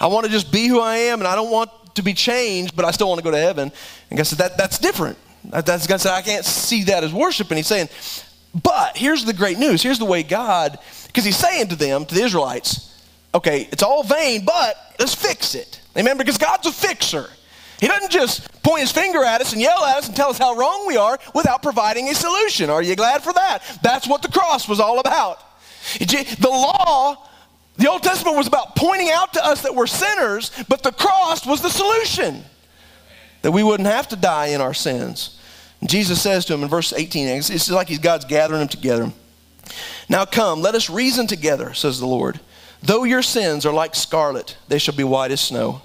[0.00, 2.74] I want to just be who I am, and I don't want to be changed,
[2.76, 3.72] but I still want to go to heaven.
[4.10, 5.16] And God said, that, that's different.
[5.44, 7.50] That's God said, I can't see that as worship.
[7.50, 7.88] And He's saying,
[8.54, 9.82] but here's the great news.
[9.82, 13.00] Here's the way God, because he's saying to them, to the Israelites,
[13.34, 15.80] okay, it's all vain, but let's fix it.
[15.96, 16.18] Amen?
[16.18, 17.28] Because God's a fixer.
[17.80, 20.38] He doesn't just point his finger at us and yell at us and tell us
[20.38, 22.70] how wrong we are without providing a solution.
[22.70, 23.80] Are you glad for that?
[23.82, 25.40] That's what the cross was all about.
[25.98, 27.28] The law,
[27.76, 31.44] the Old Testament was about pointing out to us that we're sinners, but the cross
[31.44, 32.44] was the solution.
[33.40, 35.40] That we wouldn't have to die in our sins.
[35.84, 39.12] Jesus says to him in verse 18, it's like he's God's gathering them together.
[40.08, 42.40] Now come, let us reason together, says the Lord.
[42.82, 45.82] Though your sins are like scarlet, they shall be white as snow.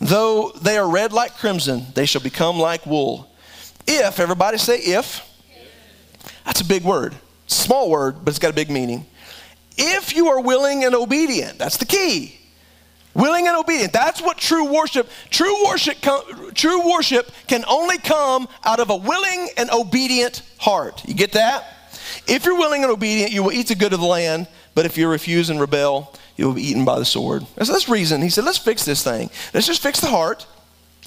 [0.00, 3.28] Though they are red like crimson, they shall become like wool.
[3.86, 5.24] If, everybody say if.
[6.44, 7.14] That's a big word.
[7.46, 9.06] Small word, but it's got a big meaning.
[9.76, 12.37] If you are willing and obedient, that's the key.
[13.18, 13.92] Willing and obedient.
[13.92, 15.96] That's what true worship, true worship,
[16.54, 21.02] true worship can only come out of a willing and obedient heart.
[21.04, 21.66] You get that?
[22.28, 24.96] If you're willing and obedient, you will eat the good of the land, but if
[24.96, 27.42] you refuse and rebel, you will be eaten by the sword.
[27.42, 28.22] So That's this reason.
[28.22, 29.30] He said, let's fix this thing.
[29.52, 30.46] Let's just fix the heart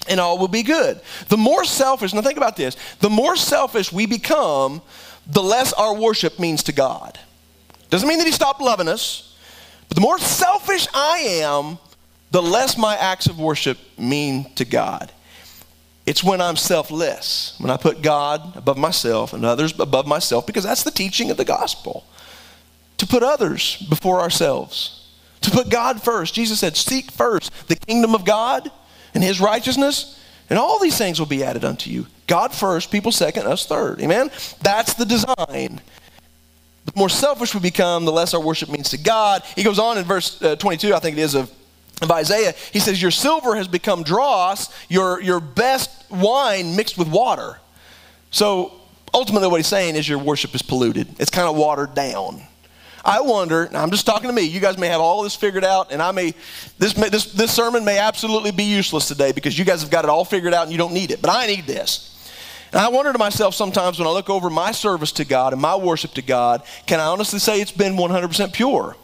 [0.10, 1.00] and all will be good.
[1.30, 4.82] The more selfish, now think about this, the more selfish we become,
[5.28, 7.18] the less our worship means to God.
[7.90, 9.38] Doesn't mean that he stopped loving us,
[9.88, 11.78] but the more selfish I am,
[12.32, 15.12] the less my acts of worship mean to God.
[16.06, 20.64] It's when I'm selfless, when I put God above myself and others above myself, because
[20.64, 22.06] that's the teaching of the gospel.
[22.98, 25.10] To put others before ourselves,
[25.42, 26.34] to put God first.
[26.34, 28.72] Jesus said, Seek first the kingdom of God
[29.14, 32.08] and his righteousness, and all these things will be added unto you.
[32.28, 34.02] God first, people second, us third.
[34.02, 34.32] Amen?
[34.62, 35.82] That's the design.
[36.86, 39.44] The more selfish we become, the less our worship means to God.
[39.56, 41.52] He goes on in verse uh, 22, I think it is, of
[42.02, 47.08] of Isaiah, he says, Your silver has become dross, your, your best wine mixed with
[47.08, 47.60] water.
[48.32, 48.74] So
[49.14, 52.42] ultimately, what he's saying is your worship is polluted, it's kind of watered down.
[53.04, 55.92] I wonder, I'm just talking to me, you guys may have all this figured out,
[55.92, 56.36] and I may,
[56.78, 60.06] this, may, this, this sermon may absolutely be useless today because you guys have got
[60.06, 62.08] it all figured out and you don't need it, but I need this.
[62.72, 65.62] And I wonder to myself sometimes when I look over my service to God and
[65.62, 68.96] my worship to God, can I honestly say it's been 100% pure?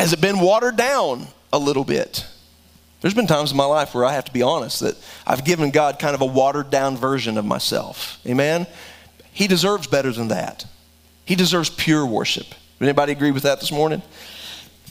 [0.00, 2.26] Has it been watered down a little bit?
[3.02, 5.70] There's been times in my life where I have to be honest that I've given
[5.70, 8.18] God kind of a watered down version of myself.
[8.26, 8.66] Amen?
[9.30, 10.64] He deserves better than that.
[11.26, 12.46] He deserves pure worship.
[12.80, 14.00] Anybody agree with that this morning?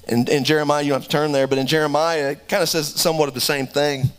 [0.08, 2.70] In, in Jeremiah, you don't have to turn there, but in Jeremiah, it kind of
[2.70, 4.12] says somewhat of the same thing.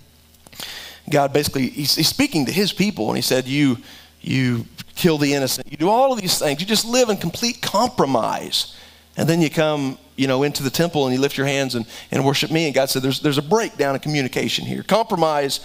[1.09, 3.79] God basically, he's, he's speaking to his people, and he said, You,
[4.21, 5.71] you kill the innocent.
[5.71, 6.61] You do all of these things.
[6.61, 8.77] You just live in complete compromise.
[9.17, 11.87] And then you come you know, into the temple and you lift your hands and,
[12.11, 12.67] and worship me.
[12.67, 14.83] And God said, there's, there's a breakdown in communication here.
[14.83, 15.61] Compromise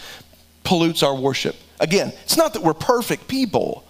[0.64, 1.58] pollutes our worship.
[1.82, 3.86] Again, it's not that we're perfect people,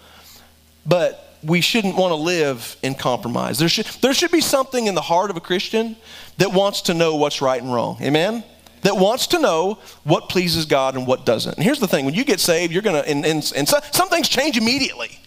[0.84, 3.60] but we shouldn't want to live in compromise.
[3.60, 5.95] There should, there should be something in the heart of a Christian
[6.39, 7.99] that wants to know what's right and wrong.
[8.01, 8.43] Amen?
[8.82, 11.54] That wants to know what pleases God and what doesn't.
[11.56, 13.78] And here's the thing when you get saved, you're going to, and, and, and so,
[13.91, 15.19] some things change immediately.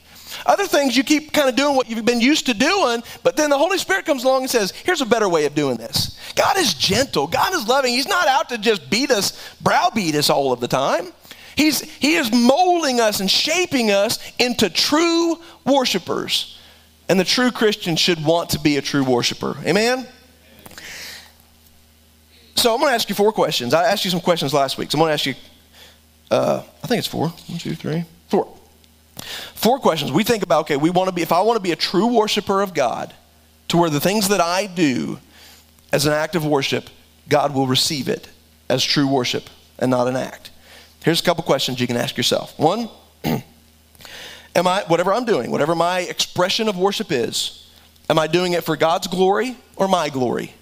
[0.49, 3.51] Other things you keep kind of doing what you've been used to doing, but then
[3.51, 6.19] the Holy Spirit comes along and says, here's a better way of doing this.
[6.35, 7.27] God is gentle.
[7.27, 7.93] God is loving.
[7.93, 11.13] He's not out to just beat us, browbeat us all of the time.
[11.55, 16.59] He's, he is molding us and shaping us into true worshipers.
[17.11, 19.55] And the true Christian should want to be a true worshiper.
[19.67, 20.07] Amen?
[22.55, 23.75] So I'm going to ask you four questions.
[23.75, 24.91] I asked you some questions last week.
[24.91, 25.35] So I'm going to ask you,
[26.31, 27.29] uh, I think it's four.
[27.29, 28.58] One, two, three, four.
[29.55, 30.13] Four questions.
[30.13, 32.07] We think about, okay, we want to be, if I want to be a true
[32.07, 33.15] worshiper of God,
[33.69, 35.19] to where the things that I do
[35.93, 36.89] as an act of worship,
[37.29, 38.29] God will receive it
[38.69, 40.51] as true worship and not an act.
[41.05, 42.59] Here's a couple questions you can ask yourself.
[42.59, 42.89] One,
[43.25, 43.43] am
[44.67, 47.71] I, whatever I'm doing, whatever my expression of worship is,
[48.11, 50.55] am I doing it for God's glory or my glory?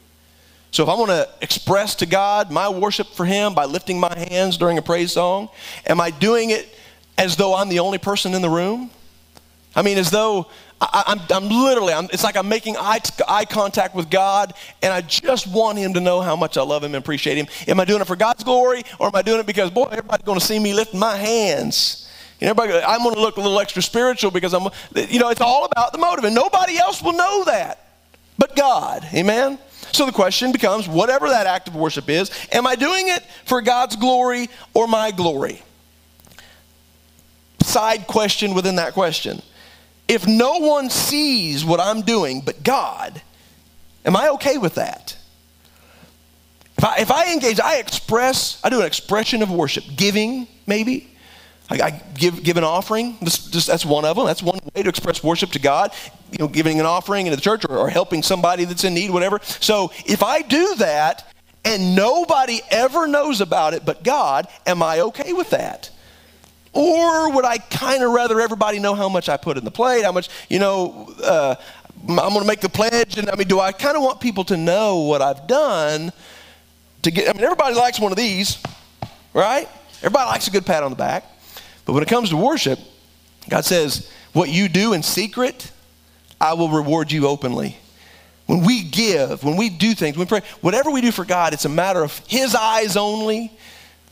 [0.72, 4.14] So if I want to express to God my worship for Him by lifting my
[4.30, 5.48] hands during a praise song,
[5.86, 6.75] am I doing it
[7.18, 8.90] as though I'm the only person in the room.
[9.74, 10.46] I mean, as though
[10.80, 14.52] I, am literally, I'm, it's like I'm making eye, eye contact with God,
[14.82, 17.46] and I just want Him to know how much I love Him and appreciate Him.
[17.66, 20.24] Am I doing it for God's glory, or am I doing it because, boy, everybody's
[20.24, 22.10] going to see me lifting my hands?
[22.40, 25.30] You know, everybody, I'm going to look a little extra spiritual because I'm, you know,
[25.30, 27.86] it's all about the motive, and nobody else will know that
[28.38, 29.06] but God.
[29.14, 29.58] Amen?
[29.92, 33.62] So the question becomes whatever that act of worship is, am I doing it for
[33.62, 35.62] God's glory or my glory?
[37.76, 39.42] Side question within that question.
[40.08, 43.20] If no one sees what I'm doing but God,
[44.06, 45.14] am I okay with that?
[46.78, 51.12] If I, if I engage, I express, I do an expression of worship, giving maybe.
[51.68, 53.18] I, I give, give an offering.
[53.20, 54.24] This, just, that's one of them.
[54.24, 55.92] That's one way to express worship to God.
[56.32, 59.10] You know, giving an offering into the church or, or helping somebody that's in need,
[59.10, 59.38] whatever.
[59.42, 61.30] So if I do that
[61.62, 65.90] and nobody ever knows about it but God, am I okay with that?
[66.76, 70.04] Or would I kind of rather everybody know how much I put in the plate,
[70.04, 71.54] how much, you know, uh,
[72.06, 73.16] I'm going to make the pledge?
[73.16, 76.12] And I mean, do I kind of want people to know what I've done
[77.00, 78.58] to get, I mean, everybody likes one of these,
[79.32, 79.66] right?
[79.98, 81.24] Everybody likes a good pat on the back.
[81.86, 82.78] But when it comes to worship,
[83.48, 85.72] God says, what you do in secret,
[86.38, 87.78] I will reward you openly.
[88.44, 91.54] When we give, when we do things, when we pray, whatever we do for God,
[91.54, 93.50] it's a matter of His eyes only.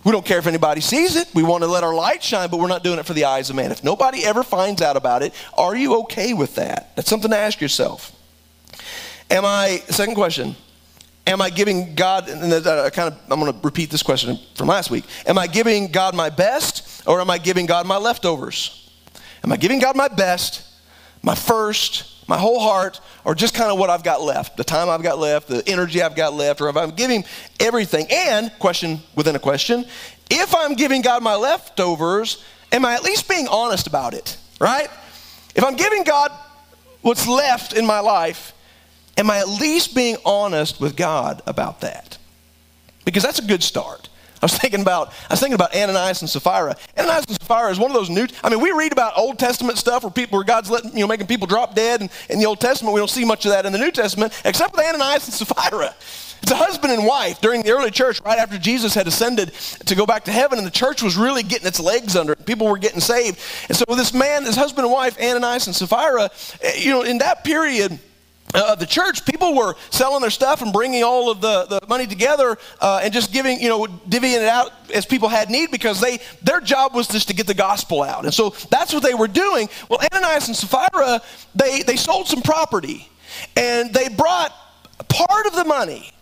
[0.04, 1.28] We don't care if anybody sees it.
[1.34, 3.48] We want to let our light shine, but we're not doing it for the eyes
[3.48, 3.72] of man.
[3.72, 6.94] If nobody ever finds out about it, are you okay with that?
[6.94, 8.12] That's something to ask yourself.
[9.30, 10.54] Am I, second question,
[11.26, 14.38] am I giving God, and I uh, kind of, I'm going to repeat this question
[14.54, 15.04] from last week.
[15.26, 18.90] Am I giving God my best or am I giving God my leftovers?
[19.42, 20.62] Am I giving God my best,
[21.22, 24.88] my first, my whole heart, or just kind of what I've got left, the time
[24.88, 27.24] I've got left, the energy I've got left, or if I'm giving
[27.60, 28.06] everything.
[28.10, 29.84] And, question within a question,
[30.30, 34.88] if I'm giving God my leftovers, am I at least being honest about it, right?
[35.54, 36.32] If I'm giving God
[37.02, 38.52] what's left in my life,
[39.18, 42.18] am I at least being honest with God about that?
[43.04, 44.08] because that's a good start.
[44.44, 46.76] I was thinking about I was thinking about Ananias and Sapphira.
[46.98, 48.26] Ananias and Sapphira is one of those new.
[48.42, 51.06] I mean, we read about Old Testament stuff where people where God's letting you know
[51.06, 53.64] making people drop dead, and in the Old Testament we don't see much of that
[53.64, 55.94] in the New Testament, except with Ananias and Sapphira.
[56.42, 59.54] It's a husband and wife during the early church, right after Jesus had ascended
[59.86, 62.44] to go back to heaven, and the church was really getting its legs under it.
[62.44, 63.40] People were getting saved.
[63.70, 66.28] And so, this man, this husband and wife, Ananias and Sapphira,
[66.60, 67.98] eh, you know, in that period,
[68.54, 72.06] uh, the church, people were selling their stuff and bringing all of the, the money
[72.06, 76.00] together uh, and just giving, you know, divvying it out as people had need because
[76.00, 78.24] they their job was just to get the gospel out.
[78.24, 79.68] And so that's what they were doing.
[79.88, 81.20] Well, Ananias and Sapphira,
[81.54, 83.08] they, they sold some property
[83.56, 84.52] and they brought
[85.08, 86.12] part of the money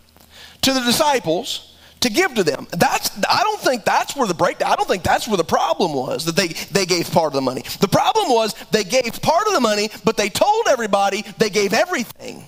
[0.61, 1.72] to the disciples
[2.03, 2.67] to give to them.
[2.71, 4.71] That's I don't think that's where the breakdown.
[4.71, 7.41] I don't think that's where the problem was that they they gave part of the
[7.41, 7.63] money.
[7.79, 11.73] The problem was they gave part of the money, but they told everybody they gave
[11.73, 12.35] everything.
[12.35, 12.47] Amen.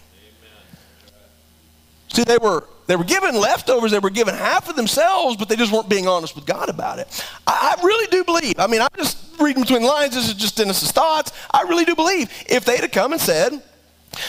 [2.09, 3.91] See, they were they were given leftovers.
[3.91, 6.99] They were given half of themselves, but they just weren't being honest with God about
[6.99, 7.25] it.
[7.47, 8.59] I, I really do believe.
[8.59, 10.13] I mean, I'm just reading between the lines.
[10.15, 11.31] This is just Dennis's thoughts.
[11.51, 13.63] I really do believe if they'd have come and said,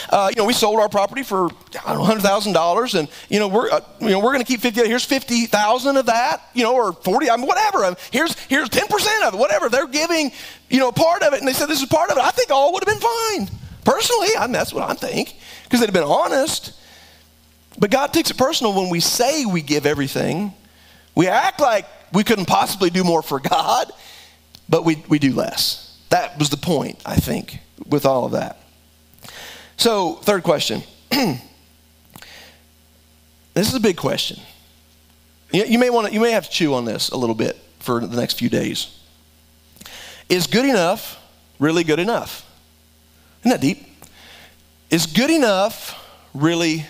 [0.09, 3.69] uh, you know, we sold our property for hundred thousand dollars, and you know we're
[3.69, 4.85] uh, you know we're going to keep fifty.
[4.85, 7.29] Here's fifty thousand of that, you know, or forty.
[7.29, 7.83] I mean, whatever.
[7.83, 9.69] I mean, here's here's ten percent of it, whatever.
[9.69, 10.31] They're giving,
[10.69, 12.23] you know, part of it, and they said this is part of it.
[12.23, 13.57] I think all would have been fine.
[13.83, 16.73] Personally, I mean, that's what I think because they'd have been honest.
[17.79, 20.53] But God takes it personal when we say we give everything.
[21.15, 23.91] We act like we couldn't possibly do more for God,
[24.69, 25.97] but we, we do less.
[26.09, 28.61] That was the point, I think, with all of that.
[29.77, 30.81] So, third question.
[31.09, 31.39] this
[33.55, 34.39] is a big question.
[35.51, 37.57] You, you may want to, you may have to chew on this a little bit
[37.79, 38.99] for the next few days.
[40.29, 41.23] Is good enough
[41.59, 42.43] really good enough?
[43.41, 43.85] Isn't that deep?
[44.89, 46.85] Is good enough really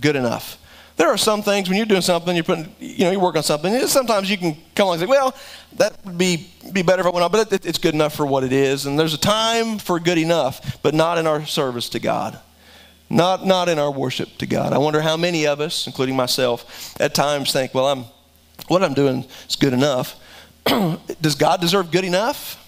[0.00, 0.56] good enough?
[1.00, 3.42] There are some things when you're doing something, you're putting, you know, you work on
[3.42, 3.86] something.
[3.86, 5.34] Sometimes you can come along and say, "Well,
[5.76, 8.26] that would be be better if I went on," but it, it's good enough for
[8.26, 8.84] what it is.
[8.84, 12.38] And there's a time for good enough, but not in our service to God,
[13.08, 14.74] not not in our worship to God.
[14.74, 18.04] I wonder how many of us, including myself, at times think, "Well, I'm
[18.68, 20.16] what I'm doing is good enough."
[21.22, 22.62] does God deserve good enough,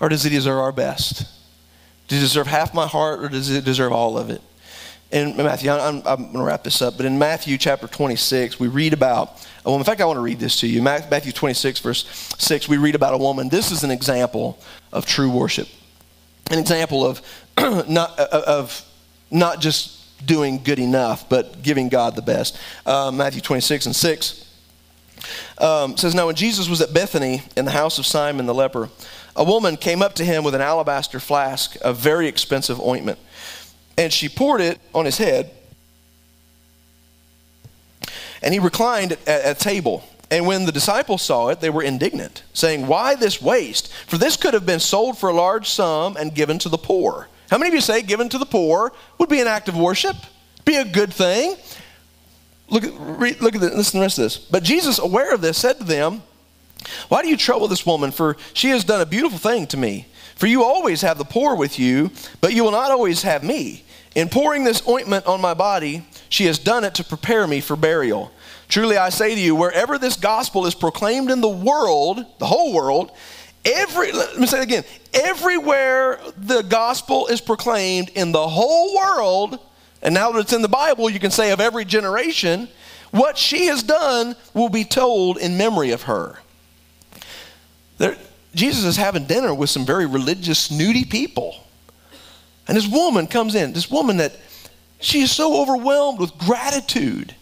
[0.00, 1.26] or does He deserve our best?
[2.08, 4.40] Does He deserve half my heart, or does He deserve all of it?
[5.12, 8.68] In Matthew, I'm, I'm going to wrap this up, but in Matthew chapter 26, we
[8.68, 9.82] read about a woman.
[9.82, 10.80] In fact, I want to read this to you.
[10.80, 13.50] Matthew 26, verse 6, we read about a woman.
[13.50, 14.58] This is an example
[14.90, 15.68] of true worship,
[16.50, 17.20] an example of
[17.88, 18.82] not, of
[19.30, 22.58] not just doing good enough, but giving God the best.
[22.86, 24.50] Uh, Matthew 26 and 6
[25.58, 28.88] um, says, Now when Jesus was at Bethany in the house of Simon the leper,
[29.36, 33.18] a woman came up to him with an alabaster flask of very expensive ointment
[33.96, 35.50] and she poured it on his head.
[38.42, 40.04] And he reclined at, table.
[40.30, 43.92] And when the disciples saw it, they were indignant, saying, Why this waste?
[44.06, 47.28] For this could have been sold for a large sum and given to the poor.
[47.50, 50.16] How many of you say given to the poor would be an act of worship?
[50.64, 51.56] Be a good thing?
[52.68, 54.38] Look read, look at this, listen to the rest of this.
[54.38, 56.22] But Jesus, aware of this, said to them,
[57.08, 58.10] Why do you trouble this woman?
[58.10, 60.06] For she has done a beautiful thing to me.
[60.42, 63.84] For you always have the poor with you, but you will not always have me.
[64.16, 67.76] In pouring this ointment on my body, she has done it to prepare me for
[67.76, 68.32] burial.
[68.66, 72.74] Truly I say to you, wherever this gospel is proclaimed in the world, the whole
[72.74, 73.12] world,
[73.64, 74.82] every let me say it again,
[75.14, 79.60] everywhere the gospel is proclaimed in the whole world,
[80.02, 82.68] and now that it's in the Bible, you can say of every generation,
[83.12, 86.40] what she has done will be told in memory of her.
[87.98, 88.18] There,
[88.54, 91.56] Jesus is having dinner with some very religious, snooty people.
[92.68, 94.36] And this woman comes in, this woman that
[95.00, 97.34] she is so overwhelmed with gratitude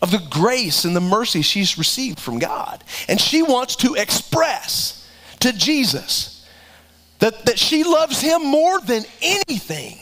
[0.00, 2.84] of the grace and the mercy she's received from God.
[3.08, 5.08] And she wants to express
[5.40, 6.46] to Jesus
[7.18, 9.98] that, that she loves him more than anything.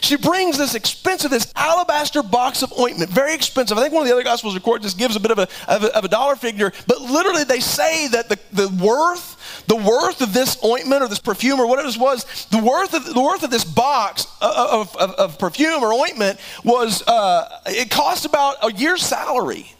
[0.00, 3.76] She brings this expensive, this alabaster box of ointment, very expensive.
[3.76, 5.84] I think one of the other Gospels record just gives a bit of a, of
[5.84, 9.37] a, of a dollar figure, but literally they say that the, the worth
[9.68, 13.04] the worth of this ointment or this perfume or whatever this was, the worth of,
[13.04, 18.24] the worth of this box of, of, of perfume or ointment was, uh, it cost
[18.24, 19.70] about a year's salary.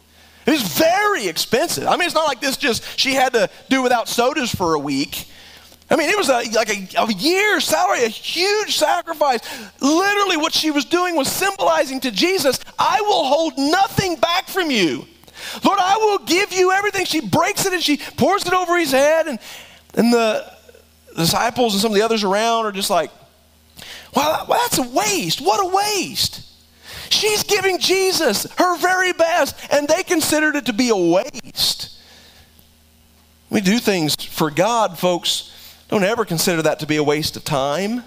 [0.45, 1.87] It was very expensive.
[1.87, 4.79] I mean, it's not like this just, she had to do without sodas for a
[4.79, 5.25] week.
[5.89, 9.41] I mean, it was a, like a, a year's salary, a huge sacrifice.
[9.81, 14.69] Literally, what she was doing was symbolizing to Jesus, I will hold nothing back from
[14.69, 15.07] you.
[15.63, 17.05] Lord, I will give you everything.
[17.05, 19.27] She breaks it and she pours it over his head.
[19.27, 19.39] And,
[19.99, 20.49] and the
[21.17, 23.11] disciples and some of the others around are just like,
[24.15, 25.41] well, that's a waste.
[25.41, 26.45] What a waste.
[27.09, 31.99] She's giving Jesus her very best, and they considered it to be a waste.
[33.49, 35.51] We do things for God, folks.
[35.89, 38.03] Don't ever consider that to be a waste of time.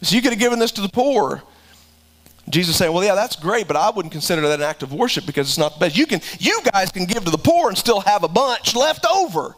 [0.00, 1.42] So you could have given this to the poor.
[2.48, 5.26] Jesus saying, "Well, yeah, that's great, but I wouldn't consider that an act of worship
[5.26, 5.98] because it's not the best.
[5.98, 9.04] You can, you guys can give to the poor and still have a bunch left
[9.04, 9.54] over."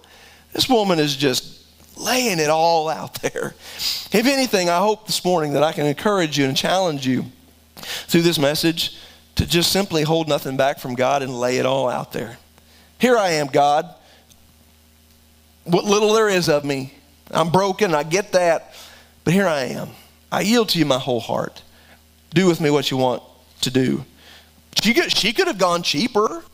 [0.55, 1.62] This woman is just
[1.98, 3.55] laying it all out there.
[4.12, 7.26] If anything, I hope this morning that I can encourage you and challenge you
[7.74, 8.96] through this message
[9.34, 12.38] to just simply hold nothing back from God and lay it all out there.
[12.98, 13.92] Here I am, God.
[15.64, 16.94] What little there is of me,
[17.32, 18.74] I'm broken, I get that,
[19.24, 19.88] but here I am.
[20.30, 21.62] I yield to you my whole heart.
[22.32, 23.22] Do with me what you want
[23.62, 24.05] to do.
[24.82, 26.44] She could, she could have gone cheaper.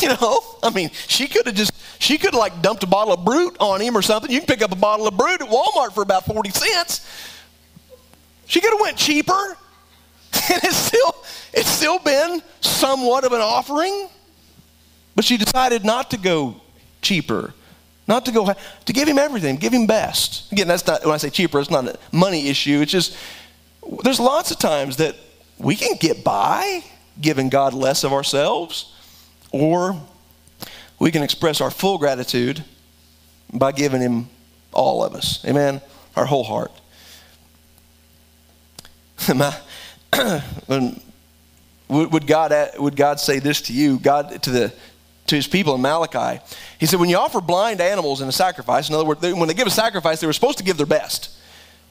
[0.00, 3.12] You know, I mean, she could have just, she could have like dumped a bottle
[3.12, 4.30] of Brut on him or something.
[4.30, 7.06] You can pick up a bottle of Brut at Walmart for about 40 cents.
[8.46, 9.56] She could have went cheaper.
[10.52, 11.14] And it's still,
[11.52, 14.08] it's still been somewhat of an offering.
[15.14, 16.60] But she decided not to go
[17.02, 17.54] cheaper.
[18.08, 18.52] Not to go,
[18.86, 20.50] to give him everything, give him best.
[20.50, 22.80] Again, that's not, when I say cheaper, it's not a money issue.
[22.80, 23.16] It's just,
[24.02, 25.14] there's lots of times that
[25.58, 26.82] we can get by
[27.20, 28.92] giving God less of ourselves,
[29.52, 30.00] or
[31.00, 32.62] we can express our full gratitude
[33.52, 34.28] by giving him
[34.72, 35.44] all of us.
[35.44, 35.80] Amen?
[36.14, 36.70] Our whole heart.
[41.88, 43.98] would, God, would God say this to you?
[43.98, 44.72] God, to the
[45.26, 46.42] to his people in Malachi.
[46.78, 49.54] He said, When you offer blind animals in a sacrifice, in other words, when they
[49.54, 51.30] give a sacrifice, they were supposed to give their best.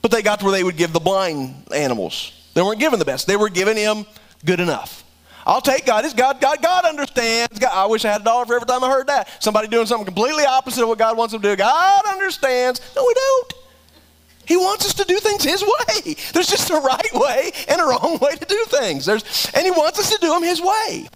[0.02, 2.32] But they got to where they would give the blind animals.
[2.54, 4.06] They weren't giving the best, they were giving him
[4.44, 5.04] good enough.
[5.50, 6.04] I'll take God.
[6.04, 6.40] It's God.
[6.40, 7.58] God, God understands.
[7.58, 9.42] God, I wish I had a dollar for every time I heard that.
[9.42, 11.56] Somebody doing something completely opposite of what God wants them to do.
[11.56, 12.80] God understands.
[12.94, 13.54] No, we don't.
[14.46, 16.14] He wants us to do things His way.
[16.32, 19.04] There's just a right way and a wrong way to do things.
[19.04, 21.08] There's, and He wants us to do them His way.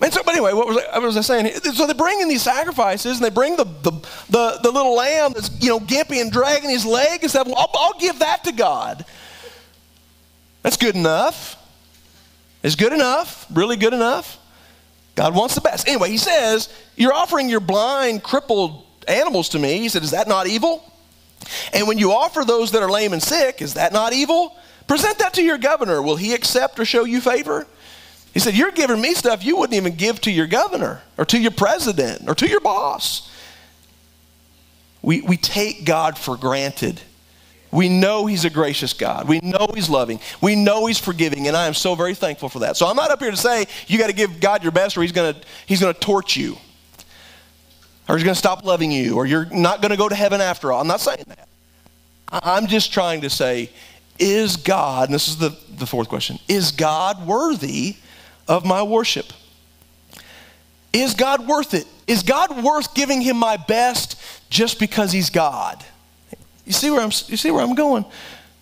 [0.00, 1.52] And so, but anyway, what was, I, what was I saying?
[1.74, 3.92] So they bring in these sacrifices, and they bring the, the,
[4.30, 7.48] the, the little lamb that's, you know, gimpy and dragging his leg and stuff.
[7.54, 9.04] I'll, I'll give that to God.
[10.62, 11.55] That's good enough.
[12.66, 14.40] It's good enough, really good enough.
[15.14, 15.86] God wants the best.
[15.86, 19.78] Anyway, he says, You're offering your blind, crippled animals to me.
[19.78, 20.82] He said, Is that not evil?
[21.72, 24.56] And when you offer those that are lame and sick, is that not evil?
[24.88, 26.02] Present that to your governor.
[26.02, 27.68] Will he accept or show you favor?
[28.34, 31.38] He said, You're giving me stuff you wouldn't even give to your governor or to
[31.38, 33.32] your president or to your boss.
[35.02, 37.00] We, we take God for granted.
[37.76, 39.28] We know He's a gracious God.
[39.28, 40.18] We know He's loving.
[40.40, 42.78] We know He's forgiving, and I am so very thankful for that.
[42.78, 45.02] So I'm not up here to say you got to give God your best or
[45.02, 46.56] He's going to he's going to torch you
[48.08, 50.40] or He's going to stop loving you or you're not going to go to heaven
[50.40, 50.80] after all.
[50.80, 51.48] I'm not saying that.
[52.32, 53.70] I'm just trying to say,
[54.18, 57.96] is God, and this is the, the fourth question, is God worthy
[58.48, 59.26] of my worship.
[60.94, 61.86] Is God worth it?
[62.06, 64.18] Is God worth giving him my best
[64.48, 65.84] just because he's God?
[66.66, 68.04] You see where I'm, you see where I'm going?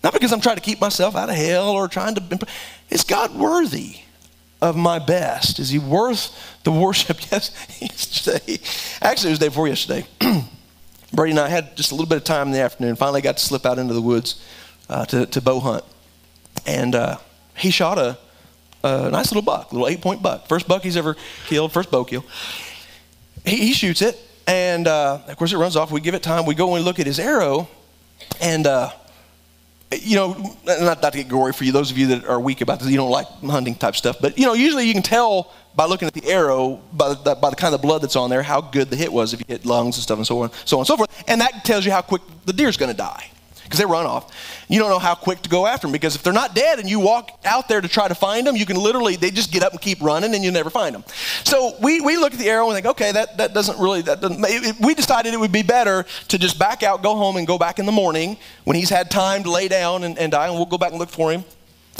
[0.03, 2.47] Not because I'm trying to keep myself out of hell or trying to.
[2.89, 3.97] Is God worthy
[4.61, 5.59] of my best?
[5.59, 6.31] Is he worth
[6.63, 7.17] the worship?
[7.31, 7.51] Yes,
[7.81, 8.59] yesterday.
[9.01, 10.05] Actually, it was the day before yesterday.
[11.13, 12.95] Brady and I had just a little bit of time in the afternoon.
[12.95, 14.45] Finally got to slip out into the woods
[14.89, 15.83] uh, to, to bow hunt.
[16.65, 17.17] And uh,
[17.57, 18.17] he shot a,
[18.83, 20.47] a nice little buck, little eight point buck.
[20.47, 21.15] First buck he's ever
[21.47, 22.25] killed, first bow kill.
[23.43, 25.91] He, he shoots it, and uh, of course it runs off.
[25.91, 26.45] We give it time.
[26.45, 27.67] We go and look at his arrow,
[28.41, 28.91] and uh,
[29.91, 32.61] you know, not, not to get gory for you, those of you that are weak
[32.61, 35.53] about this, you don't like hunting type stuff, but you know, usually you can tell
[35.75, 38.41] by looking at the arrow, by the, by the kind of blood that's on there,
[38.41, 40.77] how good the hit was if you hit lungs and stuff and so on, so
[40.77, 41.23] on and so forth.
[41.27, 43.29] And that tells you how quick the deer's going to die
[43.65, 44.31] because they run off.
[44.69, 46.89] You don't know how quick to go after them because if they're not dead and
[46.89, 49.63] you walk out there to try to find them, you can literally, they just get
[49.63, 51.03] up and keep running and you never find them.
[51.43, 54.21] So we, we look at the arrow and think, okay, that, that doesn't really, that
[54.21, 57.47] doesn't, it, we decided it would be better to just back out, go home and
[57.47, 60.47] go back in the morning when he's had time to lay down and, and die
[60.47, 61.43] and we'll go back and look for him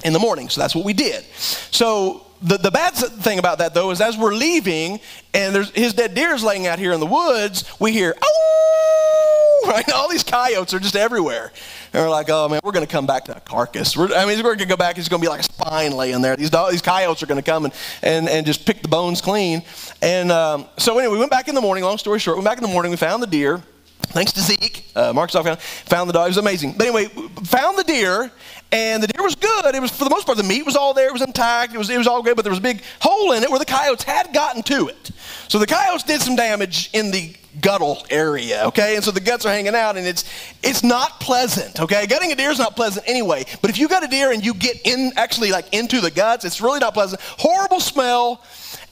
[0.04, 0.50] in the morning.
[0.50, 1.24] So that's what we did.
[1.34, 5.00] So the, the bad thing about that though is as we're leaving
[5.34, 9.25] and there's his dead deer is laying out here in the woods, we hear, oh,
[9.68, 9.90] right?
[9.92, 11.52] All these coyotes are just everywhere.
[11.94, 13.98] And we're like, oh man, we're going to come back to a carcass.
[13.98, 14.98] We're, I mean, we're going to go back.
[14.98, 16.36] It's going to be like a spine laying there.
[16.36, 19.64] These, these coyotes are going to come and, and, and just pick the bones clean.
[20.02, 21.84] And um, so anyway, we went back in the morning.
[21.84, 22.92] Long story short, we went back in the morning.
[22.92, 23.64] We found the deer.
[24.08, 26.28] Thanks to Zeke, uh, Mark's found, found the dog.
[26.28, 26.74] It was amazing.
[26.78, 27.06] But anyway,
[27.46, 28.32] found the deer,
[28.72, 29.74] and the deer was good.
[29.74, 31.08] It was for the most part the meat was all there.
[31.08, 31.74] It was intact.
[31.74, 33.60] It was it was all good, but there was a big hole in it where
[33.60, 35.12] the coyotes had gotten to it.
[35.48, 38.96] So the coyotes did some damage in the guttle area, okay?
[38.96, 40.26] And so the guts are hanging out and it's
[40.64, 42.08] it's not pleasant, okay?
[42.08, 43.46] Gutting a deer is not pleasant anyway.
[43.62, 46.46] But if you gut a deer and you get in actually like into the guts,
[46.46, 47.22] it's really not pleasant.
[47.22, 48.44] Horrible smell.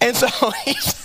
[0.01, 0.27] And so
[0.65, 1.03] he's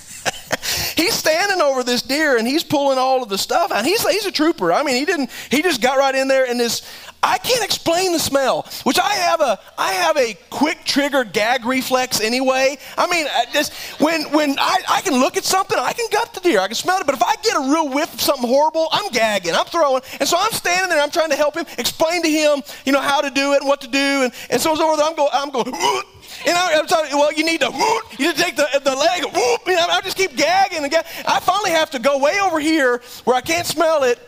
[0.96, 3.84] he's standing over this deer and he's pulling all of the stuff out.
[3.84, 4.72] He's, he's a trooper.
[4.72, 6.82] I mean, he didn't, he just got right in there and this,
[7.22, 11.64] I can't explain the smell, which I have a, I have a quick trigger gag
[11.64, 12.78] reflex anyway.
[12.96, 16.32] I mean, I just, when, when I, I can look at something, I can gut
[16.34, 18.48] the deer, I can smell it, but if I get a real whiff of something
[18.48, 20.02] horrible, I'm gagging, I'm throwing.
[20.20, 23.00] And so I'm standing there, I'm trying to help him, explain to him, you know,
[23.00, 23.98] how to do it and what to do.
[23.98, 25.72] And, and so it's over there, I'm going, I'm going,
[26.46, 27.70] and I, am telling you, well, you need to,
[28.18, 30.90] you need to take the, the leg, whoop, you know, I just keep gagging and
[30.90, 31.10] gagging.
[31.26, 34.18] I finally have to go way over here where I can't smell it,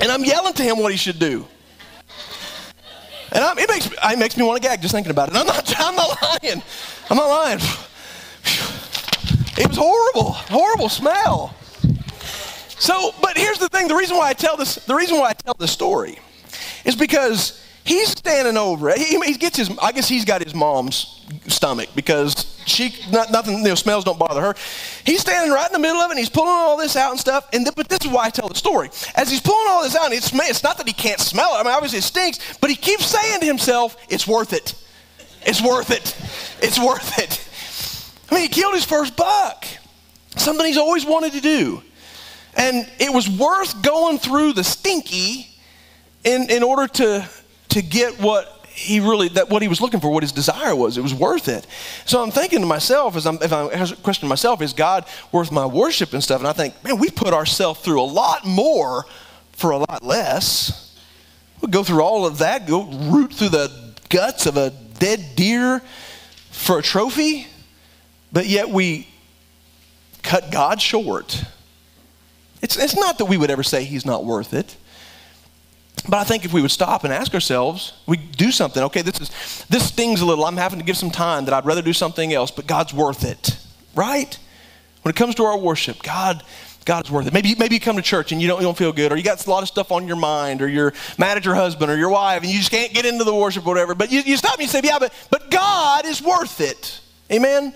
[0.00, 1.46] and I'm yelling to him what he should do.
[3.32, 5.36] And I'm, it, makes, it makes me want to gag just thinking about it.
[5.36, 6.62] I'm not, I'm not lying.
[7.10, 7.58] I'm not lying.
[9.58, 11.54] It was horrible, horrible smell.
[12.78, 15.32] So, but here's the thing: the reason why I tell this, the reason why I
[15.32, 16.18] tell this story,
[16.84, 18.98] is because He's standing over it.
[18.98, 23.58] He, he, gets his, I guess he's got his mom's stomach because she, not, nothing,
[23.58, 24.54] you know, smells don't bother her.
[25.04, 27.20] He's standing right in the middle of it and he's pulling all this out and
[27.20, 27.48] stuff.
[27.52, 28.90] And but this is why I tell the story.
[29.14, 31.60] As he's pulling all this out, it's, it's not that he can't smell it.
[31.60, 34.74] I mean, obviously it stinks, but he keeps saying to himself, it's worth it.
[35.42, 36.16] It's worth it.
[36.60, 37.48] It's worth it.
[38.32, 39.64] I mean, he killed his first buck.
[40.34, 41.82] Something he's always wanted to do.
[42.56, 45.46] And it was worth going through the stinky
[46.24, 47.28] in, in order to
[47.76, 50.96] to get what he really that what he was looking for what his desire was.
[50.96, 51.66] It was worth it.
[52.06, 55.66] So i'm thinking to myself as i'm if i'm questioning myself is god worth my
[55.66, 56.40] worship and stuff?
[56.40, 59.04] And i think man we put ourselves through a lot more
[59.52, 60.94] for a lot less.
[61.60, 65.82] We go through all of that go root through the guts of a dead deer
[66.50, 67.46] for a trophy
[68.32, 69.06] but yet we
[70.22, 71.44] cut god short.
[72.62, 74.76] It's, it's not that we would ever say he's not worth it
[76.08, 78.82] but I think if we would stop and ask ourselves, we do something.
[78.84, 80.44] Okay, this is this stings a little.
[80.44, 83.24] I'm having to give some time that I'd rather do something else, but God's worth
[83.24, 83.58] it,
[83.94, 84.38] right?
[85.02, 86.42] When it comes to our worship, God,
[86.84, 87.32] God is worth it.
[87.32, 89.22] Maybe, maybe you come to church and you don't, you don't feel good, or you
[89.22, 91.96] got a lot of stuff on your mind, or you're mad at your husband or
[91.96, 93.94] your wife, and you just can't get into the worship or whatever.
[93.94, 97.00] But you, you stop and you say, yeah, but, but God is worth it.
[97.30, 97.74] Amen?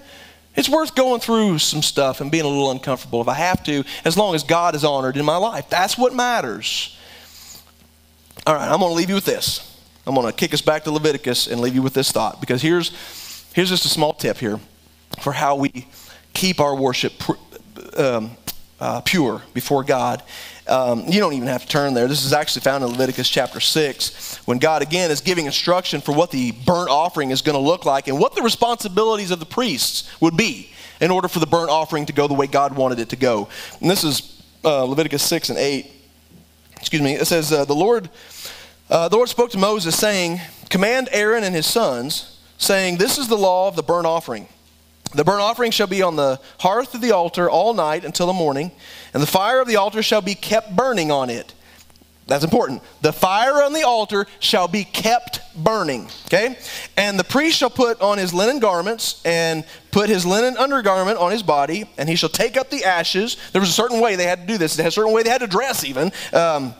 [0.57, 3.85] It's worth going through some stuff and being a little uncomfortable if I have to,
[4.05, 5.69] as long as God is honored in my life.
[5.69, 6.97] That's what matters.
[8.51, 9.81] All right, I'm going to leave you with this.
[10.05, 12.61] I'm going to kick us back to Leviticus and leave you with this thought because
[12.61, 12.91] here's,
[13.55, 14.59] here's just a small tip here
[15.21, 15.87] for how we
[16.33, 17.13] keep our worship
[17.97, 18.33] um,
[18.81, 20.25] uh, pure before God.
[20.67, 22.09] Um, you don't even have to turn there.
[22.09, 26.13] This is actually found in Leviticus chapter 6 when God again is giving instruction for
[26.13, 29.47] what the burnt offering is going to look like and what the responsibilities of the
[29.47, 30.71] priests would be
[31.01, 33.49] in order for the burnt offering to go the way God wanted it to go.
[33.81, 36.00] And this is uh, Leviticus 6 and 8
[36.81, 38.11] excuse me, it says, uh, the Lord,
[38.89, 43.29] uh, the Lord spoke to Moses saying, command Aaron and his sons, saying, this is
[43.29, 44.49] the law of the burnt offering.
[45.15, 48.33] The burnt offering shall be on the hearth of the altar all night until the
[48.33, 48.73] morning,
[49.13, 51.53] and the fire of the altar shall be kept burning on it.
[52.31, 52.81] That's important.
[53.03, 56.09] The fire on the altar shall be kept burning.
[56.27, 56.57] Okay?
[56.97, 61.33] And the priest shall put on his linen garments and put his linen undergarment on
[61.33, 63.37] his body, and he shall take up the ashes.
[63.51, 64.77] There was a certain way they had to do this.
[64.77, 66.13] They had a certain way they had to dress, even.
[66.33, 66.73] Um,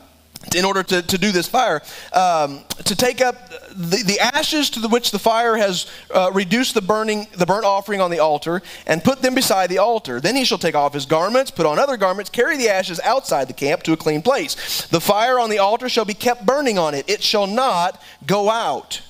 [0.55, 1.81] in order to, to do this fire,
[2.13, 6.73] um, to take up the, the ashes to the which the fire has uh, reduced
[6.73, 10.19] the burning, the burnt offering on the altar, and put them beside the altar.
[10.19, 13.47] Then he shall take off his garments, put on other garments, carry the ashes outside
[13.47, 14.85] the camp to a clean place.
[14.87, 18.49] The fire on the altar shall be kept burning on it; it shall not go
[18.49, 19.01] out.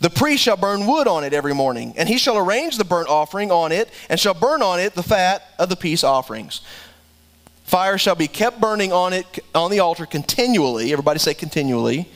[0.00, 3.08] The priest shall burn wood on it every morning, and he shall arrange the burnt
[3.08, 6.60] offering on it, and shall burn on it the fat of the peace offerings.
[7.64, 10.92] Fire shall be kept burning on it on the altar continually.
[10.92, 12.08] Everybody say continually.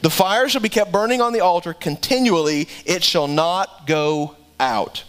[0.00, 2.68] The fire shall be kept burning on the altar continually.
[2.86, 5.04] It shall not go out.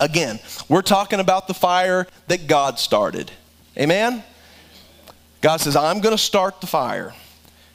[0.00, 3.30] Again, we're talking about the fire that God started.
[3.76, 4.24] Amen?
[5.42, 7.14] God says, I'm going to start the fire,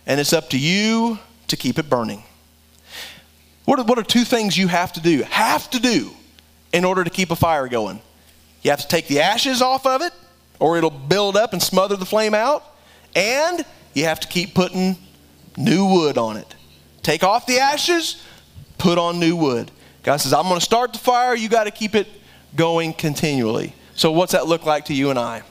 [0.07, 2.23] and it's up to you to keep it burning.
[3.65, 5.21] What are, what are two things you have to do?
[5.23, 6.09] Have to do
[6.73, 8.01] in order to keep a fire going?
[8.63, 10.11] You have to take the ashes off of it
[10.59, 12.63] or it'll build up and smother the flame out.
[13.15, 14.97] And you have to keep putting
[15.57, 16.55] new wood on it.
[17.01, 18.21] Take off the ashes,
[18.77, 19.71] put on new wood.
[20.03, 21.35] God says, I'm going to start the fire.
[21.35, 22.07] You got to keep it
[22.55, 23.73] going continually.
[23.95, 25.43] So, what's that look like to you and I?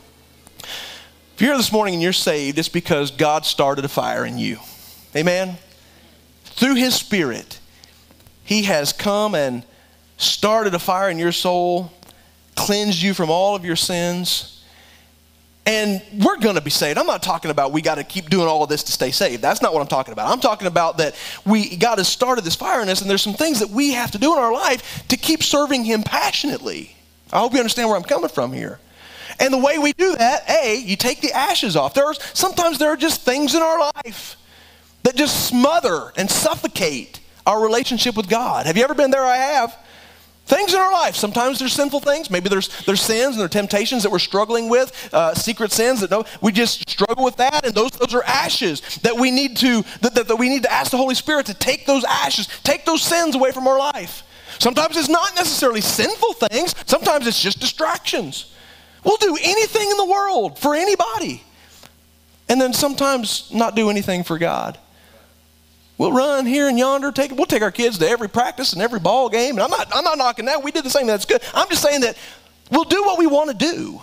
[0.59, 4.39] If you're here this morning and you're saved, it's because God started a fire in
[4.39, 4.59] you.
[5.15, 5.57] Amen?
[6.45, 7.61] Through His Spirit,
[8.45, 9.65] He has come and
[10.17, 11.93] started a fire in your soul,
[12.57, 14.58] cleansed you from all of your sins
[15.69, 16.99] and we're going to be saved.
[16.99, 19.43] I'm not talking about we got to keep doing all of this to stay saved.
[19.43, 20.31] That's not what I'm talking about.
[20.31, 21.15] I'm talking about that
[21.45, 24.11] we God has started this fire in us, and there's some things that we have
[24.13, 26.97] to do in our life to keep serving Him passionately.
[27.31, 28.81] I hope you understand where I'm coming from here.
[29.39, 31.93] And the way we do that, A, you take the ashes off.
[31.93, 34.37] There are, sometimes there are just things in our life
[35.03, 38.65] that just smother and suffocate our relationship with God.
[38.65, 39.23] Have you ever been there?
[39.23, 39.77] I have.
[40.49, 41.15] Things in our life.
[41.15, 42.31] Sometimes there's sinful things.
[42.31, 46.01] Maybe there's there's sins and there are temptations that we're struggling with, uh, secret sins
[46.01, 49.59] that no, we just struggle with that, and those those are ashes that we need
[49.59, 52.49] to that, that, that we need to ask the Holy Spirit to take those ashes,
[52.65, 54.23] take those sins away from our life.
[54.59, 56.75] Sometimes it's not necessarily sinful things.
[56.87, 58.51] Sometimes it's just distractions.
[59.05, 61.45] We'll do anything in the world for anybody,
[62.49, 64.79] and then sometimes not do anything for God.
[65.99, 67.11] We'll run here and yonder.
[67.11, 69.57] Take, we'll take our kids to every practice and every ball game.
[69.57, 70.63] And I'm not, I'm not knocking that.
[70.63, 71.09] We did the same.
[71.09, 71.43] That's good.
[71.53, 72.17] I'm just saying that
[72.71, 74.01] we'll do what we want to do.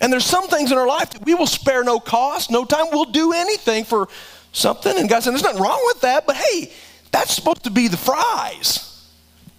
[0.00, 2.86] And there's some things in our life that we will spare no cost, no time.
[2.92, 4.08] We'll do anything for
[4.52, 4.96] something.
[4.96, 6.24] And God said, there's nothing wrong with that.
[6.24, 6.72] But hey,
[7.10, 9.04] that's supposed to be the fries,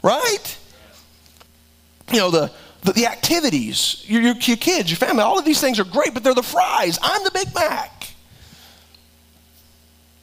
[0.01, 0.57] right?
[2.09, 2.51] You know, the,
[2.83, 6.13] the, the activities, your, your, your kids, your family, all of these things are great,
[6.13, 6.97] but they're the fries.
[7.01, 8.13] I'm the Big Mac.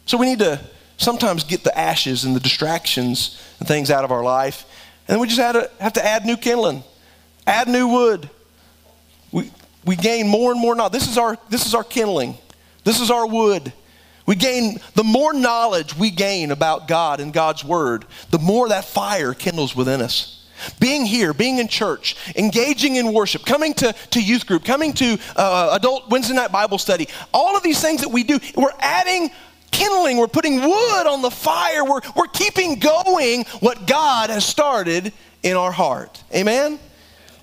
[0.06, 0.60] So we need to
[0.96, 4.64] sometimes get the ashes and the distractions and things out of our life.
[5.08, 6.82] And we just have to, have to add new kindling,
[7.46, 8.28] add new wood.
[9.32, 9.50] We,
[9.84, 10.92] we gain more and more knowledge.
[10.92, 12.36] This is, our, this is our kindling,
[12.84, 13.72] this is our wood.
[14.26, 18.84] We gain, the more knowledge we gain about God and God's Word, the more that
[18.84, 20.32] fire kindles within us.
[20.80, 25.18] Being here, being in church, engaging in worship, coming to, to youth group, coming to
[25.36, 29.30] uh, adult Wednesday night Bible study, all of these things that we do, we're adding
[29.70, 35.12] kindling, we're putting wood on the fire, we're, we're keeping going what God has started
[35.42, 36.22] in our heart.
[36.34, 36.78] Amen?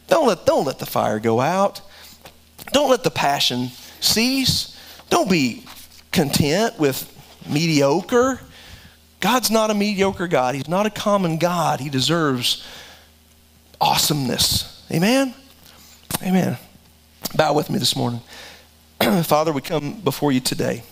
[0.08, 1.82] Don't let, don't let the fire go out.
[2.72, 3.70] Don't let the passion
[4.00, 4.78] cease.
[5.10, 5.64] Don't be
[6.12, 7.10] content with
[7.48, 8.40] mediocre.
[9.20, 10.56] God's not a mediocre God.
[10.56, 11.80] He's not a common God.
[11.80, 12.66] He deserves
[13.80, 14.86] awesomeness.
[14.92, 15.34] Amen?
[16.22, 16.58] Amen.
[17.36, 18.22] Bow with me this morning.
[19.24, 20.84] Father, we come before you today.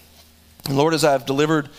[0.68, 1.70] And Lord, as I've delivered,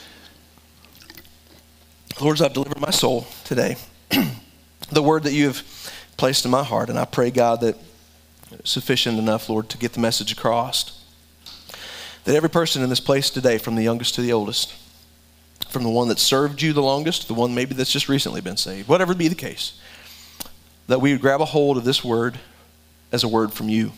[2.21, 3.77] Lord, as I've delivered my soul today,
[4.91, 5.63] the word that you have
[6.17, 7.77] placed in my heart, and I pray, God, that
[8.65, 11.05] sufficient enough, Lord, to get the message across.
[12.25, 14.75] That every person in this place today, from the youngest to the oldest,
[15.69, 18.57] from the one that served you the longest the one maybe that's just recently been
[18.57, 19.81] saved, whatever be the case,
[20.89, 22.39] that we would grab a hold of this word
[23.11, 23.93] as a word from you.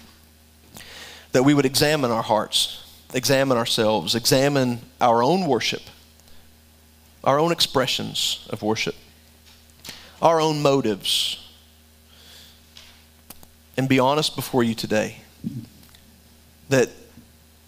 [1.33, 2.84] That we would examine our hearts
[3.15, 5.83] examine ourselves, examine our own worship,
[7.23, 8.97] our own expressions of worship,
[10.21, 11.41] our own motives,
[13.77, 15.21] and be honest before you today
[16.69, 16.91] that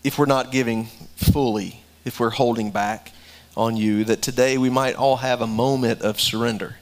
[0.05, 0.87] if we're not giving
[1.17, 3.13] fully, if we're holding back
[3.57, 6.77] on you, that today we might all have a moment of surrender.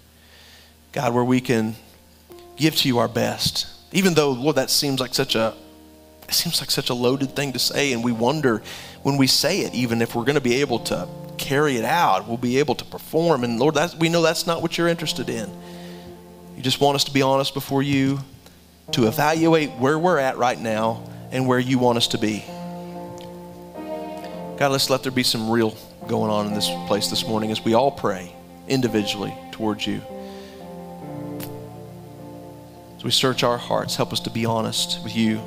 [0.92, 1.76] God, where we can
[2.56, 3.66] give to you our best.
[3.92, 5.54] Even though, Lord, that seems like such a
[6.34, 8.60] it seems like such a loaded thing to say, and we wonder
[9.02, 11.08] when we say it, even if we're going to be able to
[11.38, 13.44] carry it out, we'll be able to perform.
[13.44, 15.48] And Lord, we know that's not what you're interested in.
[16.56, 18.18] You just want us to be honest before you,
[18.92, 22.44] to evaluate where we're at right now and where you want us to be.
[24.58, 25.76] God, let's let there be some real
[26.08, 28.34] going on in this place this morning as we all pray
[28.66, 30.00] individually towards you.
[32.96, 35.40] As we search our hearts, help us to be honest with you.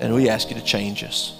[0.00, 1.36] And we ask you to change us.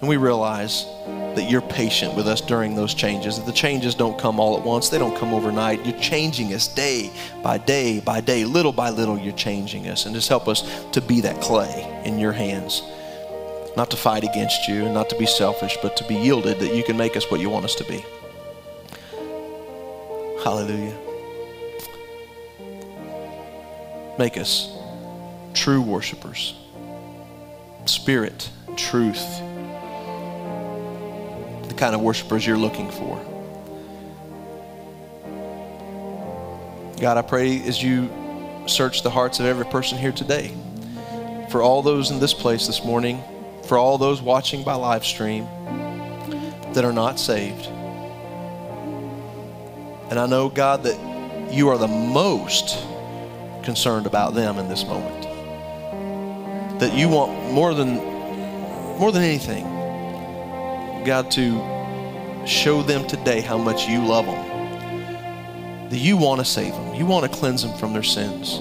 [0.00, 4.18] And we realize that you're patient with us during those changes, that the changes don't
[4.18, 5.86] come all at once, they don't come overnight.
[5.86, 10.04] You're changing us day by day by day, little by little, you're changing us.
[10.04, 12.82] And just help us to be that clay in your hands.
[13.76, 16.74] Not to fight against you and not to be selfish, but to be yielded that
[16.74, 18.04] you can make us what you want us to be.
[20.42, 20.98] Hallelujah.
[24.18, 24.76] Make us
[25.54, 26.54] true worshipers
[27.84, 29.38] spirit, truth,
[31.68, 33.16] the kind of worshipers you're looking for.
[37.00, 38.10] God, I pray as you
[38.66, 40.54] search the hearts of every person here today,
[41.50, 43.22] for all those in this place this morning,
[43.66, 45.44] for all those watching by live stream
[46.74, 47.66] that are not saved.
[50.10, 52.78] And I know, God, that you are the most
[53.64, 55.31] concerned about them in this moment
[56.82, 57.94] that you want more than
[58.98, 59.64] more than anything,
[61.04, 65.88] God, to show them today how much you love them.
[65.90, 66.94] That you want to save them.
[66.96, 68.58] You want to cleanse them from their sins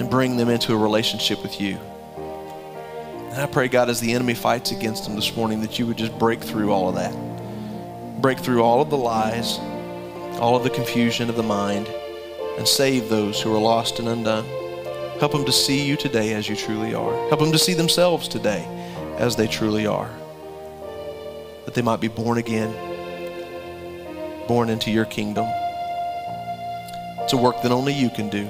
[0.00, 1.78] and bring them into a relationship with you.
[3.30, 5.96] And I pray, God, as the enemy fights against them this morning, that you would
[5.96, 7.14] just break through all of that.
[8.20, 9.58] Break through all of the lies,
[10.40, 11.88] all of the confusion of the mind,
[12.58, 14.63] and save those who are lost and undone.
[15.20, 17.28] Help them to see you today as you truly are.
[17.28, 18.64] Help them to see themselves today
[19.16, 20.10] as they truly are.
[21.64, 22.74] That they might be born again,
[24.48, 25.46] born into your kingdom.
[27.20, 28.44] It's a work that only you can do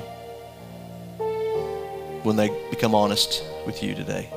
[2.25, 4.29] when they become honest with you today.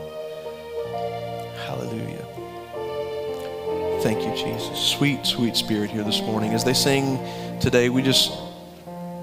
[1.66, 2.26] Hallelujah.
[4.02, 4.78] Thank you, Jesus.
[4.78, 6.54] Sweet, sweet Spirit here this morning.
[6.54, 7.18] As they sing
[7.60, 8.32] today, we just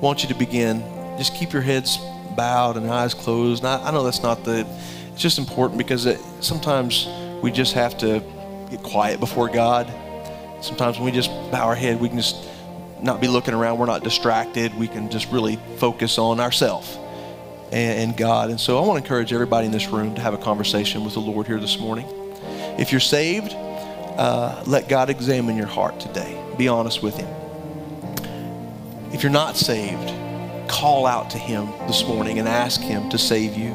[0.01, 0.83] want you to begin.
[1.17, 1.99] Just keep your heads
[2.37, 3.65] bowed and eyes closed.
[3.65, 4.67] I, I, know that's not the,
[5.13, 7.09] it's just important because it, sometimes
[7.43, 8.23] we just have to
[8.71, 9.93] get quiet before God.
[10.61, 12.49] Sometimes when we just bow our head, we can just
[13.03, 13.79] not be looking around.
[13.79, 14.75] We're not distracted.
[14.75, 16.99] We can just really focus on ourselves
[17.71, 18.51] and, and God.
[18.51, 21.15] And so I want to encourage everybody in this room to have a conversation with
[21.15, 22.07] the Lord here this morning.
[22.79, 26.41] If you're saved, uh, let God examine your heart today.
[26.57, 27.29] Be honest with Him.
[29.13, 30.11] If you're not saved,
[30.69, 33.71] call out to Him this morning and ask Him to save you.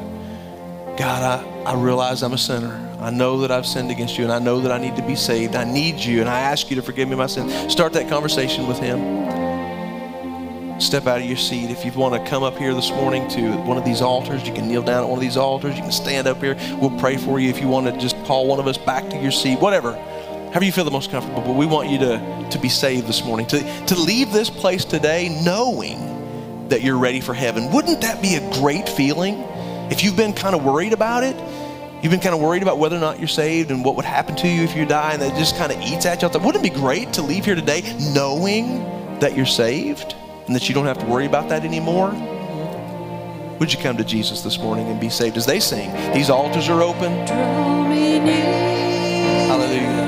[0.96, 2.86] God, I, I realize I'm a sinner.
[3.00, 5.16] I know that I've sinned against you and I know that I need to be
[5.16, 5.54] saved.
[5.56, 7.70] I need you and I ask you to forgive me my sin.
[7.70, 9.30] Start that conversation with Him
[10.80, 11.70] step out of your seat.
[11.70, 14.54] If you want to come up here this morning to one of these altars, you
[14.54, 15.76] can kneel down at one of these altars.
[15.76, 16.56] You can stand up here.
[16.80, 17.50] We'll pray for you.
[17.50, 20.64] If you want to just call one of us back to your seat, whatever, however
[20.64, 21.42] you feel the most comfortable.
[21.42, 24.84] But we want you to, to be saved this morning, to, to leave this place
[24.84, 26.09] today knowing
[26.70, 27.70] that you're ready for heaven.
[27.70, 29.34] Wouldn't that be a great feeling?
[29.90, 31.36] If you've been kind of worried about it,
[32.02, 34.34] you've been kind of worried about whether or not you're saved and what would happen
[34.36, 36.28] to you if you die, and that just kind of eats at you.
[36.28, 37.82] Wouldn't it be great to leave here today
[38.14, 40.14] knowing that you're saved?
[40.50, 42.10] and that you don't have to worry about that anymore,
[43.60, 45.92] would you come to Jesus this morning and be saved as they sing?
[46.12, 47.12] These altars are open.
[49.46, 50.00] Hallelujah.